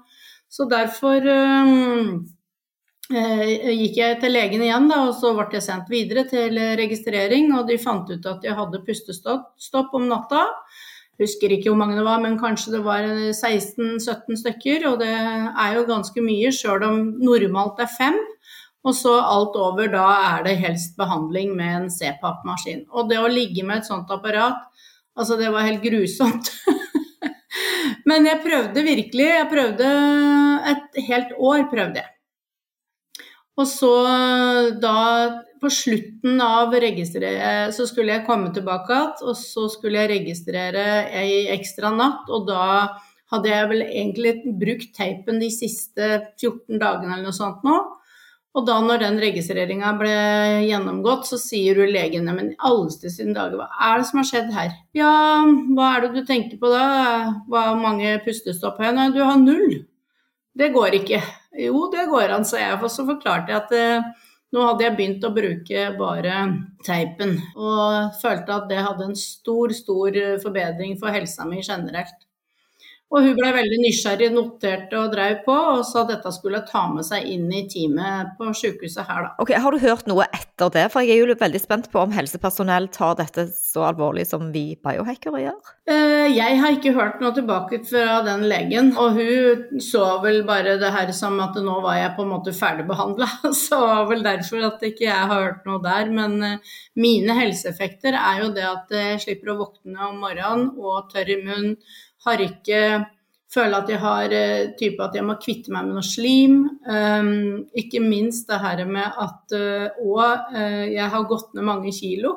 Så 0.51 0.67
derfor 0.67 1.23
Eh, 1.23 2.40
gikk 3.11 3.97
jeg 3.99 4.19
til 4.21 4.33
legen 4.33 4.63
igjen, 4.63 4.87
da, 4.91 5.01
og 5.09 5.17
så 5.19 5.33
ble 5.35 5.47
jeg 5.53 5.65
sendt 5.65 5.91
videre 5.91 6.23
til 6.29 6.57
registrering. 6.79 7.51
Og 7.57 7.67
de 7.69 7.79
fant 7.81 8.09
ut 8.09 8.31
at 8.31 8.47
jeg 8.47 8.57
hadde 8.57 8.83
pustestopp 8.87 9.97
om 9.97 10.07
natta. 10.09 10.47
Husker 11.21 11.53
ikke 11.53 11.69
hvor 11.69 11.77
mange 11.77 11.99
det 11.99 12.05
var, 12.07 12.21
men 12.23 12.39
kanskje 12.41 12.77
det 12.77 12.81
var 12.85 13.05
16-17 13.05 14.39
stykker. 14.41 14.87
Og 14.89 15.01
det 15.03 15.11
er 15.11 15.75
jo 15.77 15.87
ganske 15.89 16.23
mye, 16.25 16.53
sjøl 16.55 16.85
om 16.87 17.01
normalt 17.21 17.81
er 17.83 17.91
fem. 17.91 18.17
Og 18.81 18.95
så 18.97 19.13
alt 19.19 19.57
over, 19.61 19.91
da 19.93 20.07
er 20.31 20.47
det 20.47 20.57
helst 20.63 20.95
behandling 20.97 21.53
med 21.57 21.75
en 21.75 21.91
CPAP-maskin. 21.93 22.87
Og 22.89 23.11
det 23.11 23.19
å 23.21 23.29
ligge 23.29 23.65
med 23.67 23.81
et 23.81 23.89
sånt 23.91 24.09
apparat, 24.13 24.63
altså 25.13 25.37
det 25.37 25.51
var 25.53 25.67
helt 25.67 25.83
grusomt. 25.85 26.49
men 28.09 28.25
jeg 28.25 28.41
prøvde 28.41 28.87
virkelig. 28.87 29.27
Jeg 29.29 29.51
prøvde 29.51 29.91
et 30.73 30.99
helt 31.11 31.37
år, 31.37 31.67
prøvde 31.69 32.01
jeg. 32.01 32.09
Og 33.59 33.67
så 33.67 33.93
da 34.81 34.97
på 35.61 35.69
slutten 35.69 36.39
av 36.41 36.73
registreringen 36.81 37.73
så 37.75 37.85
skulle 37.89 38.15
jeg 38.15 38.25
komme 38.25 38.49
tilbake 38.55 38.95
igjen, 38.95 39.15
og 39.27 39.37
så 39.37 39.67
skulle 39.69 40.01
jeg 40.01 40.13
registrere 40.15 40.85
ei 41.21 41.47
ekstra 41.53 41.91
natt, 41.93 42.29
og 42.31 42.47
da 42.49 42.65
hadde 43.31 43.51
jeg 43.51 43.71
vel 43.71 43.83
egentlig 43.85 44.33
brukt 44.59 44.93
teipen 44.97 45.39
de 45.39 45.51
siste 45.53 46.07
14 46.39 46.79
dagene 46.81 47.13
eller 47.15 47.29
noe 47.29 47.35
sånt 47.35 47.61
nå. 47.67 47.77
Og 48.51 48.65
da 48.67 48.81
når 48.83 48.99
den 48.99 49.19
registreringa 49.23 49.93
ble 49.95 50.15
gjennomgått, 50.67 51.29
så 51.29 51.37
sier 51.39 51.77
du 51.77 51.85
legen 51.87 52.27
men 52.27 52.49
i 52.51 52.57
alleste 52.67 53.11
sine 53.13 53.31
dager, 53.37 53.61
hva 53.61 53.69
er 53.87 54.01
det 54.01 54.09
som 54.09 54.19
har 54.19 54.27
skjedd 54.27 54.49
her? 54.55 54.73
Ja, 54.97 55.13
hva 55.77 55.93
er 55.93 56.03
det 56.03 56.11
du 56.17 56.25
tenker 56.27 56.59
på 56.59 56.71
da? 56.73 56.83
Hvor 57.47 57.79
mange 57.79 58.17
pustestopp 58.25 58.81
har 58.81 58.89
jeg? 58.89 58.97
Nei, 58.97 59.07
du 59.15 59.21
har 59.23 59.39
null. 59.39 59.77
Det 60.51 60.73
går 60.75 60.99
ikke. 60.99 61.21
Jo, 61.59 61.87
det 61.91 62.07
går 62.11 62.31
an, 62.31 62.45
sa 62.47 62.59
jeg. 62.61 62.79
Og 62.79 62.91
så 62.91 63.05
forklarte 63.07 63.51
jeg 63.51 63.59
at 63.59 63.73
eh, 63.75 64.27
nå 64.55 64.65
hadde 64.67 64.85
jeg 64.85 64.97
begynt 64.97 65.27
å 65.27 65.33
bruke 65.35 65.85
bare 65.99 66.39
teipen, 66.85 67.37
og 67.55 68.17
følte 68.19 68.57
at 68.57 68.67
det 68.71 68.81
hadde 68.83 69.07
en 69.07 69.17
stor, 69.19 69.71
stor 69.75 70.17
forbedring 70.43 70.97
for 70.99 71.13
helsa 71.15 71.47
mi 71.47 71.61
generelt. 71.63 72.27
Og 73.11 73.25
hun 73.25 73.35
ble 73.35 73.49
veldig 73.51 73.79
nysgjerrig, 73.83 74.29
noterte 74.31 74.95
og 74.95 75.11
drev 75.11 75.41
på, 75.43 75.55
og 75.73 75.81
sa 75.87 76.05
dette 76.07 76.31
skulle 76.31 76.61
ta 76.67 76.85
med 76.87 77.03
seg 77.03 77.27
inn 77.27 77.49
i 77.51 77.65
teamet 77.71 78.37
på 78.37 78.51
sykehuset 78.55 79.03
her, 79.03 79.25
da. 79.25 79.31
Ok, 79.43 79.51
Har 79.51 79.75
du 79.75 79.81
hørt 79.83 80.07
noe 80.07 80.27
etter 80.31 80.71
det? 80.71 80.85
For 80.93 81.03
jeg 81.03 81.17
er 81.19 81.27
jo 81.27 81.35
veldig 81.41 81.59
spent 81.59 81.89
på 81.91 81.99
om 82.05 82.13
helsepersonell 82.15 82.87
tar 82.95 83.17
dette 83.19 83.49
så 83.51 83.83
alvorlig 83.89 84.23
som 84.29 84.47
vi 84.53 84.77
biohackere 84.79 85.41
gjør. 85.43 85.73
Eh, 85.91 86.29
jeg 86.31 86.59
har 86.61 86.77
ikke 86.77 86.93
hørt 86.95 87.19
noe 87.23 87.35
tilbake 87.35 87.81
fra 87.89 88.21
den 88.23 88.45
legen, 88.47 88.93
og 88.95 89.19
hun 89.19 89.81
så 89.83 90.05
vel 90.23 90.45
bare 90.47 90.77
det 90.79 90.93
her 90.95 91.11
som 91.15 91.39
at 91.43 91.59
nå 91.59 91.81
var 91.83 91.99
jeg 91.99 92.13
på 92.15 92.23
en 92.23 92.31
måte 92.31 92.55
ferdigbehandla. 92.55 93.27
Så 93.61 93.77
var 93.81 94.07
vel 94.09 94.23
derfor 94.23 94.63
at 94.67 94.83
ikke 94.85 95.05
jeg 95.05 95.27
har 95.31 95.43
hørt 95.43 95.67
noe 95.67 95.81
der. 95.83 96.07
Men 96.13 96.37
eh, 96.45 96.77
mine 96.99 97.35
helseeffekter 97.35 98.15
er 98.15 98.45
jo 98.45 98.53
det 98.55 98.63
at 98.67 98.95
jeg 98.95 99.19
slipper 99.25 99.51
å 99.51 99.57
våkne 99.65 100.07
om 100.07 100.23
morgenen 100.23 100.71
og 100.79 101.11
tørr 101.11 101.35
i 101.35 101.37
munnen 101.43 101.75
har 102.25 102.43
ikke 102.45 102.83
Føler 103.51 103.81
at 103.81 103.89
jeg 103.91 103.99
har 103.99 104.31
eh, 104.31 104.69
type 104.79 105.03
at 105.03 105.15
jeg 105.17 105.25
må 105.27 105.33
kvitte 105.41 105.73
meg 105.75 105.89
med 105.89 105.97
noe 105.97 106.07
slim. 106.07 106.61
Um, 106.87 107.65
ikke 107.75 107.99
minst 107.99 108.47
det 108.47 108.61
her 108.63 108.85
med 108.87 109.17
at 109.19 109.55
Og 109.57 110.21
uh, 110.21 110.53
uh, 110.55 110.85
jeg 110.87 111.09
har 111.11 111.27
gått 111.27 111.51
ned 111.57 111.67
mange 111.67 111.91
kilo. 111.91 112.31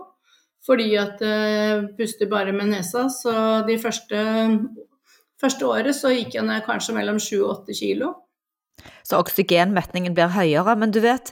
Fordi 0.66 0.88
at 0.98 1.22
jeg 1.22 1.84
uh, 1.84 1.86
puster 1.94 2.26
bare 2.30 2.50
med 2.56 2.72
nesa. 2.72 3.06
Så 3.14 3.30
de 3.68 3.78
første, 3.78 4.24
første 5.38 5.70
året 5.70 5.94
så 5.94 6.10
gikk 6.10 6.34
jeg 6.34 6.48
ned 6.48 6.66
kanskje 6.66 6.96
mellom 6.98 7.22
7 7.22 7.44
og 7.44 7.50
8 7.60 7.78
kilo. 7.78 8.10
Så 9.04 9.20
oksygenmetningen 9.20 10.14
blir 10.16 10.32
høyere. 10.32 10.74
Men 10.80 10.92
du 10.94 11.00
vet, 11.04 11.30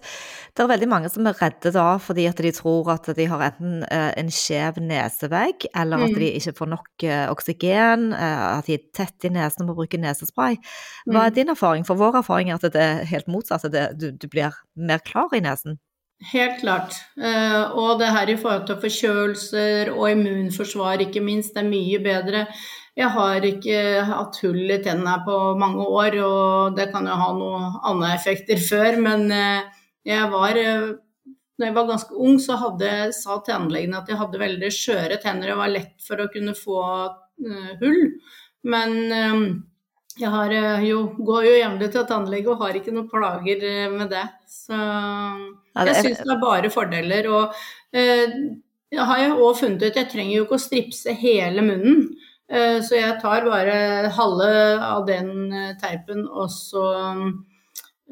det 0.52 0.64
er 0.64 0.68
veldig 0.68 0.88
mange 0.90 1.08
som 1.08 1.26
er 1.28 1.36
redde 1.38 1.72
da 1.72 1.86
fordi 2.02 2.26
at 2.28 2.40
de 2.44 2.50
tror 2.52 2.90
at 2.92 3.06
de 3.16 3.26
har 3.30 3.44
enten 3.46 3.86
eh, 3.86 4.10
en 4.20 4.32
skjev 4.32 4.80
nesevegg, 4.84 5.64
eller 5.72 6.04
at 6.04 6.12
mm. 6.12 6.18
de 6.20 6.32
ikke 6.38 6.56
får 6.58 6.72
nok 6.74 7.06
eh, 7.08 7.22
oksygen, 7.32 8.10
eh, 8.12 8.42
at 8.58 8.68
de 8.68 8.76
er 8.76 8.84
tett 8.92 9.28
i 9.28 9.32
nesen 9.32 9.64
og 9.64 9.72
må 9.72 9.78
bruke 9.80 10.00
nesespray. 10.00 10.58
Hva 11.06 11.24
er 11.24 11.32
mm. 11.32 11.38
din 11.38 11.54
erfaring? 11.54 11.88
For 11.88 12.00
vår 12.00 12.20
erfaring 12.20 12.52
er 12.52 12.60
at 12.60 12.68
det 12.76 12.84
er 12.84 13.08
helt 13.08 13.32
motsatt, 13.32 13.64
at 13.70 13.96
du, 13.96 14.10
du 14.12 14.28
blir 14.28 14.52
mer 14.76 15.00
klar 15.06 15.32
i 15.32 15.40
nesen. 15.44 15.80
Helt 16.30 16.60
klart. 16.60 16.94
Og 17.18 17.96
det 17.98 18.12
her 18.14 18.30
i 18.30 18.36
forhold 18.38 18.68
til 18.68 18.76
forkjølelser 18.78 19.88
og 19.90 20.04
immunforsvar, 20.12 21.02
ikke 21.02 21.24
minst, 21.24 21.56
det 21.56 21.64
er 21.64 21.72
mye 21.72 21.98
bedre. 22.04 22.44
Jeg 22.92 23.08
har 23.14 23.44
ikke 23.48 23.76
hatt 24.04 24.36
hull 24.44 24.68
i 24.74 24.82
tennene 24.84 25.14
på 25.24 25.36
mange 25.60 25.84
år, 25.86 26.18
og 26.26 26.76
det 26.76 26.90
kan 26.92 27.06
jo 27.08 27.16
ha 27.16 27.30
noen 27.38 27.78
andre 27.88 28.10
effekter 28.18 28.60
før, 28.60 28.98
men 29.00 29.24
eh, 29.32 29.70
jeg 30.04 30.28
var 30.32 30.58
eh, 30.60 30.90
når 31.56 31.68
jeg 31.70 31.76
var 31.78 31.88
ganske 31.88 32.20
ung, 32.26 32.36
så 32.42 32.58
hadde, 32.60 32.90
sa 33.16 33.38
tannlegen 33.46 33.96
at 33.96 34.10
jeg 34.10 34.18
hadde 34.20 34.40
veldig 34.40 34.70
skjøre 34.74 35.20
tenner 35.22 35.54
og 35.54 35.62
var 35.62 35.72
lett 35.72 35.94
for 36.04 36.20
å 36.20 36.30
kunne 36.32 36.54
få 36.58 36.80
uh, 36.82 37.68
hull. 37.78 38.00
Men 38.66 38.96
jeg 40.18 40.30
har, 40.32 40.54
jo, 40.82 41.04
går 41.22 41.46
jo 41.46 41.52
jevnlig 41.54 41.90
til 41.92 42.08
tannlege 42.08 42.50
og 42.50 42.64
har 42.64 42.80
ikke 42.80 42.94
noen 42.96 43.06
plager 43.12 43.62
med 43.92 44.10
det. 44.10 44.24
Så 44.48 44.74
jeg 44.74 45.94
syns 46.00 46.24
det 46.24 46.34
er 46.34 46.42
bare 46.42 46.72
fordeler. 46.72 47.30
Og 47.30 47.54
jeg 47.92 49.06
har 49.12 49.22
jo 49.22 49.38
òg 49.46 49.60
funnet 49.60 49.86
ut 49.86 50.00
jeg 50.02 50.10
trenger 50.10 50.34
jo 50.36 50.48
ikke 50.48 50.58
å 50.58 50.66
stripse 50.66 51.14
hele 51.22 51.64
munnen. 51.68 52.10
Eh, 52.52 52.78
så 52.84 52.98
jeg 52.98 53.16
tar 53.22 53.46
bare 53.48 54.10
halve 54.12 54.52
av 54.84 55.06
den 55.08 55.32
eh, 55.56 55.74
teipen 55.80 56.26
og 56.28 56.50
så 56.52 56.84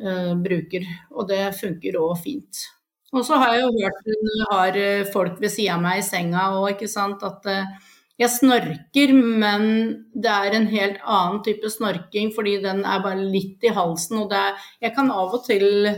uh, 0.00 0.34
bruker. 0.40 0.86
Og 1.12 1.28
det 1.28 1.42
funker 1.58 1.98
òg 2.00 2.14
fint. 2.22 2.64
Og 3.12 3.24
så 3.26 3.36
har 3.42 3.56
jeg 3.56 3.66
jo 3.66 3.72
hørt 3.74 4.10
når 4.24 4.44
har 4.54 4.80
folk 5.12 5.40
ved 5.42 5.52
sida 5.52 5.74
av 5.74 5.82
meg 5.82 6.00
i 6.00 6.06
senga 6.06 6.46
òg, 6.54 6.76
ikke 6.76 6.88
sant, 6.88 7.24
at 7.26 7.48
jeg 8.20 8.30
snorker, 8.30 9.12
men 9.16 9.64
det 10.14 10.30
er 10.30 10.54
en 10.54 10.68
helt 10.70 11.00
annen 11.02 11.40
type 11.42 11.72
snorking 11.72 12.30
fordi 12.36 12.58
den 12.62 12.84
er 12.86 13.02
bare 13.02 13.18
litt 13.18 13.66
i 13.66 13.74
halsen. 13.74 14.22
Og 14.22 14.34
er, 14.36 14.54
jeg 14.84 14.94
kan 14.94 15.10
av 15.10 15.34
og 15.34 15.42
til 15.48 15.90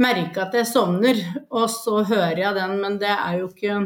merke 0.00 0.42
at 0.42 0.56
jeg 0.58 0.68
sovner, 0.68 1.20
og 1.52 1.68
så 1.70 2.02
hører 2.02 2.42
jeg 2.42 2.58
den, 2.58 2.78
men 2.82 2.98
det 2.98 3.12
er 3.14 3.38
jo 3.42 3.50
ikke 3.52 3.78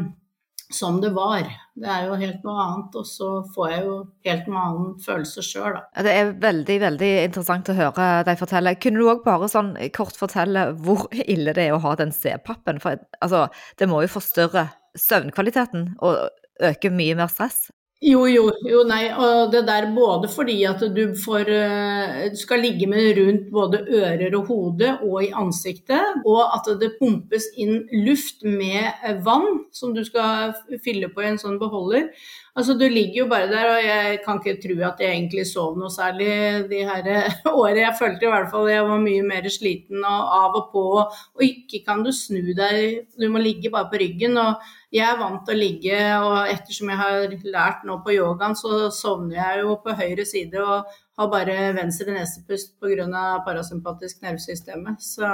som 0.75 0.99
det 1.03 1.11
var. 1.15 1.47
Det 1.75 1.89
er 1.91 2.05
jo 2.09 2.17
helt 2.19 2.43
noe 2.47 2.61
annet, 2.63 2.97
og 2.99 3.07
så 3.07 3.29
får 3.55 3.71
jeg 3.71 3.83
jo 3.85 3.95
helt 4.27 4.49
noe 4.51 4.63
annen 4.67 4.91
følelse 5.03 5.43
sjøl, 5.43 5.77
da. 5.77 6.03
Det 6.07 6.13
er 6.13 6.33
veldig, 6.43 6.77
veldig 6.85 7.11
interessant 7.25 7.71
å 7.71 7.77
høre 7.79 8.09
deg 8.27 8.39
fortelle. 8.39 8.75
Kunne 8.83 9.01
du 9.01 9.11
òg 9.11 9.23
bare 9.25 9.49
sånn 9.51 9.73
kort 9.95 10.19
fortelle 10.19 10.69
hvor 10.85 11.07
ille 11.25 11.55
det 11.55 11.69
er 11.69 11.75
å 11.75 11.83
ha 11.83 11.95
den 11.99 12.13
C-pappen? 12.15 12.81
For 12.83 12.99
altså, 13.19 13.47
det 13.79 13.89
må 13.91 14.03
jo 14.05 14.13
forstyrre 14.15 14.69
søvnkvaliteten 14.99 15.95
og 16.05 16.29
øke 16.63 16.91
mye 16.93 17.17
mer 17.19 17.31
stress? 17.31 17.65
Jo, 18.03 18.25
jo, 18.27 18.49
jo, 18.67 18.81
nei. 18.85 19.05
Og 19.15 19.51
det 19.53 19.61
der 19.69 19.87
både 19.95 20.27
fordi 20.29 20.57
at 20.67 20.81
du 20.93 21.15
får 21.23 21.49
eh, 21.55 22.25
skal 22.37 22.61
ligge 22.61 22.89
med 22.91 23.15
rundt 23.17 23.47
både 23.55 23.79
ører 23.87 24.35
og 24.35 24.49
hode 24.51 24.91
og 25.07 25.23
i 25.23 25.31
ansiktet. 25.31 26.19
Og 26.27 26.41
at 26.57 26.67
det 26.81 26.91
pumpes 26.99 27.47
inn 27.57 27.85
luft 28.05 28.43
med 28.43 29.15
vann 29.25 29.63
som 29.73 29.95
du 29.95 30.03
skal 30.05 30.53
fylle 30.85 31.09
på 31.15 31.23
i 31.23 31.31
en 31.31 31.41
sånn 31.41 31.57
beholder. 31.61 32.11
Altså, 32.55 32.71
du 32.79 32.85
ligger 32.87 33.17
jo 33.19 33.25
bare 33.27 33.49
der, 33.51 33.65
og 33.67 33.81
jeg 33.83 34.19
kan 34.23 34.37
ikke 34.39 34.61
tro 34.63 34.75
at 34.87 35.01
jeg 35.03 35.11
egentlig 35.11 35.43
sov 35.49 35.73
noe 35.75 35.91
særlig 35.91 36.29
de 36.69 36.85
her 36.87 37.09
årene. 37.51 37.81
Jeg 37.81 37.97
følte 37.99 38.23
i 38.23 38.29
hvert 38.31 38.47
fall 38.53 38.69
jeg 38.71 38.85
var 38.87 39.01
mye 39.03 39.25
mer 39.27 39.49
sliten 39.51 40.05
og 40.07 40.29
av 40.37 40.55
og 40.61 40.69
på. 40.71 40.83
Og 41.03 41.43
ikke 41.43 41.81
kan 41.83 42.05
du 42.05 42.13
snu 42.15 42.53
deg, 42.55 43.09
du 43.19 43.27
må 43.33 43.41
ligge 43.43 43.73
bare 43.73 43.89
på 43.91 43.99
ryggen. 43.99 44.39
og 44.39 44.63
jeg 44.95 45.03
er 45.03 45.19
vant 45.19 45.41
til 45.43 45.57
å 45.57 45.59
ligge, 45.59 45.97
og 46.23 46.53
ettersom 46.53 46.93
jeg 46.93 46.99
har 47.01 47.35
lært 47.57 47.83
nå 47.83 47.97
på 48.05 48.15
yogaen, 48.15 48.55
så 48.55 48.87
sovner 48.95 49.35
jeg 49.41 49.65
jo 49.65 49.75
på 49.83 49.97
høyre 49.99 50.25
side 50.29 50.61
og 50.63 50.95
har 51.19 51.31
bare 51.33 51.57
venstre 51.75 52.15
nesepust 52.15 52.77
pga. 52.79 53.25
parasympatisk 53.43 54.23
nervesystemet. 54.23 55.03
Så, 55.03 55.27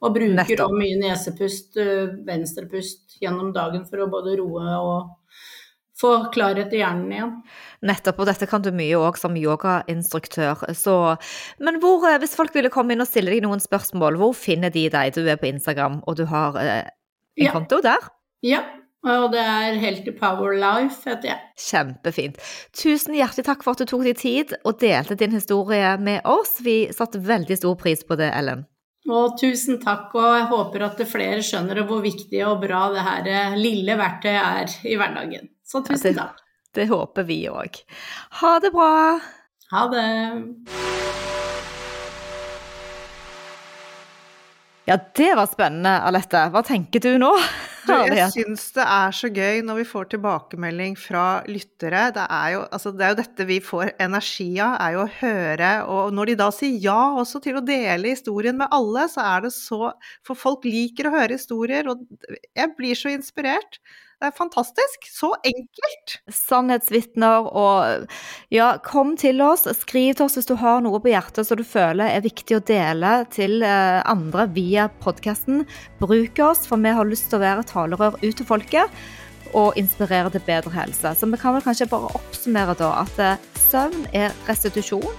og 0.00 0.16
bruker 0.16 0.64
mye 0.72 0.96
nesepust, 1.04 1.76
eh, 1.76 2.16
venstrepust 2.24 3.20
gjennom 3.20 3.52
dagen 3.52 3.84
for 3.84 4.00
å 4.00 4.10
både 4.16 4.40
roe 4.40 4.80
og 4.80 5.12
få 6.00 6.12
klarhet 6.34 6.72
i 6.74 6.80
hjernen 6.82 7.12
igjen. 7.12 7.34
Nettopp, 7.86 8.22
og 8.22 8.30
dette 8.30 8.48
kan 8.50 8.64
du 8.64 8.70
mye 8.74 8.98
òg 9.00 9.18
som 9.20 9.36
yogainstruktør. 9.38 10.66
Så, 10.76 10.96
men 11.62 11.80
hvor, 11.82 12.04
eh, 12.08 12.18
hvis 12.22 12.36
folk 12.38 12.54
ville 12.56 12.72
komme 12.72 12.94
inn 12.94 13.04
og 13.04 13.08
stille 13.10 13.32
deg 13.32 13.44
noen 13.44 13.62
spørsmål, 13.62 14.18
hvor 14.20 14.36
finner 14.36 14.72
de 14.72 14.88
deg? 14.92 15.14
Du 15.16 15.24
er 15.24 15.40
på 15.40 15.48
Instagram, 15.50 16.02
og 16.06 16.18
du 16.20 16.26
har 16.30 16.58
eh, 16.60 16.90
en 17.38 17.48
ja. 17.48 17.54
konto 17.54 17.80
der? 17.84 18.10
Ja, 18.44 18.62
og 19.06 19.30
det 19.32 19.40
er 19.40 19.76
Healthy 19.80 20.12
Power 20.18 20.56
Life, 20.58 21.04
heter 21.06 21.30
jeg. 21.30 21.42
Kjempefint. 21.68 22.40
Tusen 22.76 23.16
hjertelig 23.16 23.46
takk 23.46 23.64
for 23.64 23.76
at 23.76 23.84
du 23.84 23.88
tok 23.88 24.06
deg 24.06 24.20
tid 24.20 24.56
og 24.64 24.80
delte 24.82 25.18
din 25.18 25.36
historie 25.36 25.94
med 26.02 26.26
oss. 26.28 26.58
Vi 26.64 26.86
satte 26.94 27.22
veldig 27.22 27.60
stor 27.60 27.76
pris 27.80 28.02
på 28.04 28.18
det, 28.18 28.32
Ellen. 28.34 28.66
Og 29.06 29.36
tusen 29.38 29.78
takk, 29.78 30.10
og 30.18 30.32
jeg 30.34 30.46
håper 30.50 30.88
at 30.88 31.02
flere 31.06 31.42
skjønner 31.44 31.84
hvor 31.86 32.00
viktig 32.02 32.40
og 32.48 32.64
bra 32.64 32.88
det 32.90 33.04
her 33.06 33.28
eh, 33.30 33.60
lille 33.60 33.94
verktøyet 34.00 34.42
er 34.42 34.80
i 34.90 34.96
hverdagen. 34.98 35.52
Så 35.66 35.82
tusen 35.82 36.14
ja, 36.14 36.28
takk. 36.28 36.42
Det 36.76 36.86
håper 36.90 37.26
vi 37.26 37.40
òg. 37.50 37.80
Ha 38.40 38.56
det 38.62 38.70
bra. 38.74 39.18
Ha 39.72 39.86
det. 39.90 40.06
Ja, 44.86 44.98
det 45.18 45.32
var 45.34 45.48
spennende, 45.50 45.96
Alette. 46.06 46.44
Hva 46.54 46.62
tenker 46.62 47.02
du 47.02 47.16
nå? 47.18 47.32
Du, 47.86 47.92
jeg 48.14 48.30
syns 48.34 48.68
det 48.74 48.82
er 48.82 49.14
så 49.14 49.28
gøy 49.30 49.60
når 49.66 49.80
vi 49.80 49.86
får 49.88 50.08
tilbakemelding 50.14 50.94
fra 50.98 51.24
lyttere. 51.50 52.04
Det 52.14 52.22
er, 52.22 52.48
jo, 52.54 52.62
altså, 52.78 52.92
det 52.94 53.06
er 53.06 53.12
jo 53.12 53.18
dette 53.20 53.46
vi 53.50 53.58
får 53.62 53.92
energi 54.02 54.48
av, 54.62 54.76
er 54.82 54.94
jo 54.94 55.04
å 55.04 55.12
høre 55.18 55.70
Og 55.90 56.14
når 56.14 56.30
de 56.30 56.38
da 56.42 56.48
sier 56.54 56.78
ja 56.82 56.98
også 57.18 57.42
til 57.42 57.58
å 57.58 57.64
dele 57.66 58.14
historien 58.14 58.58
med 58.58 58.70
alle, 58.74 59.06
så 59.10 59.26
er 59.26 59.46
det 59.46 59.54
så 59.54 59.92
For 60.26 60.38
folk 60.38 60.66
liker 60.66 61.10
å 61.10 61.14
høre 61.14 61.38
historier, 61.38 61.90
og 61.90 62.02
jeg 62.54 62.74
blir 62.78 62.98
så 62.98 63.14
inspirert. 63.14 63.80
Det 64.16 64.30
er 64.30 64.32
fantastisk. 64.32 65.04
Så 65.12 65.28
enkelt. 65.44 66.14
Sannhetsvitner 66.32 67.50
og 67.50 68.06
ja, 68.54 68.70
kom 68.80 69.12
til 69.20 69.42
oss. 69.44 69.66
Skriv 69.76 70.14
til 70.16 70.24
oss 70.24 70.38
hvis 70.38 70.48
du 70.48 70.54
har 70.56 70.80
noe 70.84 71.02
på 71.04 71.12
hjertet 71.12 71.44
som 71.44 71.60
du 71.60 71.64
føler 71.68 72.08
er 72.08 72.24
viktig 72.24 72.56
å 72.56 72.64
dele 72.64 73.12
til 73.34 73.60
eh, 73.60 74.00
andre 74.08 74.46
via 74.56 74.88
podkasten. 75.04 75.66
Bruk 76.00 76.40
oss, 76.46 76.64
for 76.64 76.80
vi 76.80 76.96
har 76.96 77.08
lyst 77.08 77.28
til 77.28 77.42
å 77.42 77.44
være 77.44 77.68
talerør 77.68 78.16
ut 78.22 78.32
til 78.40 78.48
folket 78.48 79.00
og 79.56 79.76
inspirere 79.78 80.32
til 80.32 80.44
bedre 80.48 80.72
helse. 80.72 81.12
Så 81.12 81.28
vi 81.28 81.38
kan 81.40 81.54
vel 81.56 81.64
kanskje 81.64 81.90
bare 81.92 82.14
oppsummere 82.16 82.76
da 82.80 82.94
at 83.02 83.20
eh, 83.20 83.48
søvn 83.68 84.08
er 84.16 84.32
restitusjon. 84.48 85.12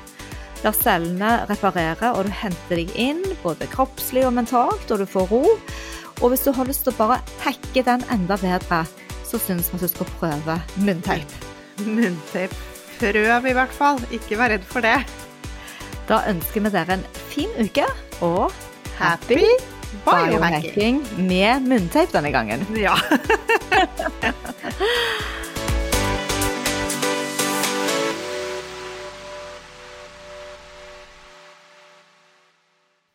Der 0.64 0.74
cellene 0.74 1.44
reparerer, 1.52 2.16
og 2.18 2.26
du 2.26 2.34
henter 2.34 2.80
deg 2.82 2.90
inn 2.98 3.22
både 3.44 3.70
kroppslig 3.70 4.26
og 4.26 4.34
mentalt, 4.40 4.90
og 4.90 5.04
du 5.04 5.06
får 5.06 5.30
ro. 5.30 5.44
Og 6.22 6.34
hvis 6.34 6.46
du 6.46 6.52
har 6.56 6.70
lyst 6.70 6.86
til 6.86 6.96
å 6.96 6.98
bare 6.98 7.20
hacke 7.44 7.84
den 7.86 8.06
enda 8.14 8.38
bedre, 8.42 8.84
så 9.28 9.40
syns 9.42 9.70
vi 9.74 9.82
du 9.82 9.88
skal 9.92 10.10
prøve 10.18 10.58
munnteip. 10.82 11.30
Munnteip. 11.86 12.54
Prøv 12.98 13.46
i 13.46 13.54
hvert 13.54 13.74
fall. 13.76 14.00
Ikke 14.16 14.40
vær 14.40 14.56
redd 14.56 14.66
for 14.66 14.86
det. 14.86 14.98
Da 16.08 16.24
ønsker 16.32 16.64
vi 16.64 16.72
dere 16.74 16.98
en 16.98 17.06
fin 17.30 17.52
uke 17.60 17.86
og 18.26 18.54
happy 18.98 19.44
biohacking 20.06 21.04
med 21.28 21.68
munnteip 21.68 22.16
denne 22.16 22.32
gangen. 22.34 22.66
Ja. 22.80 22.96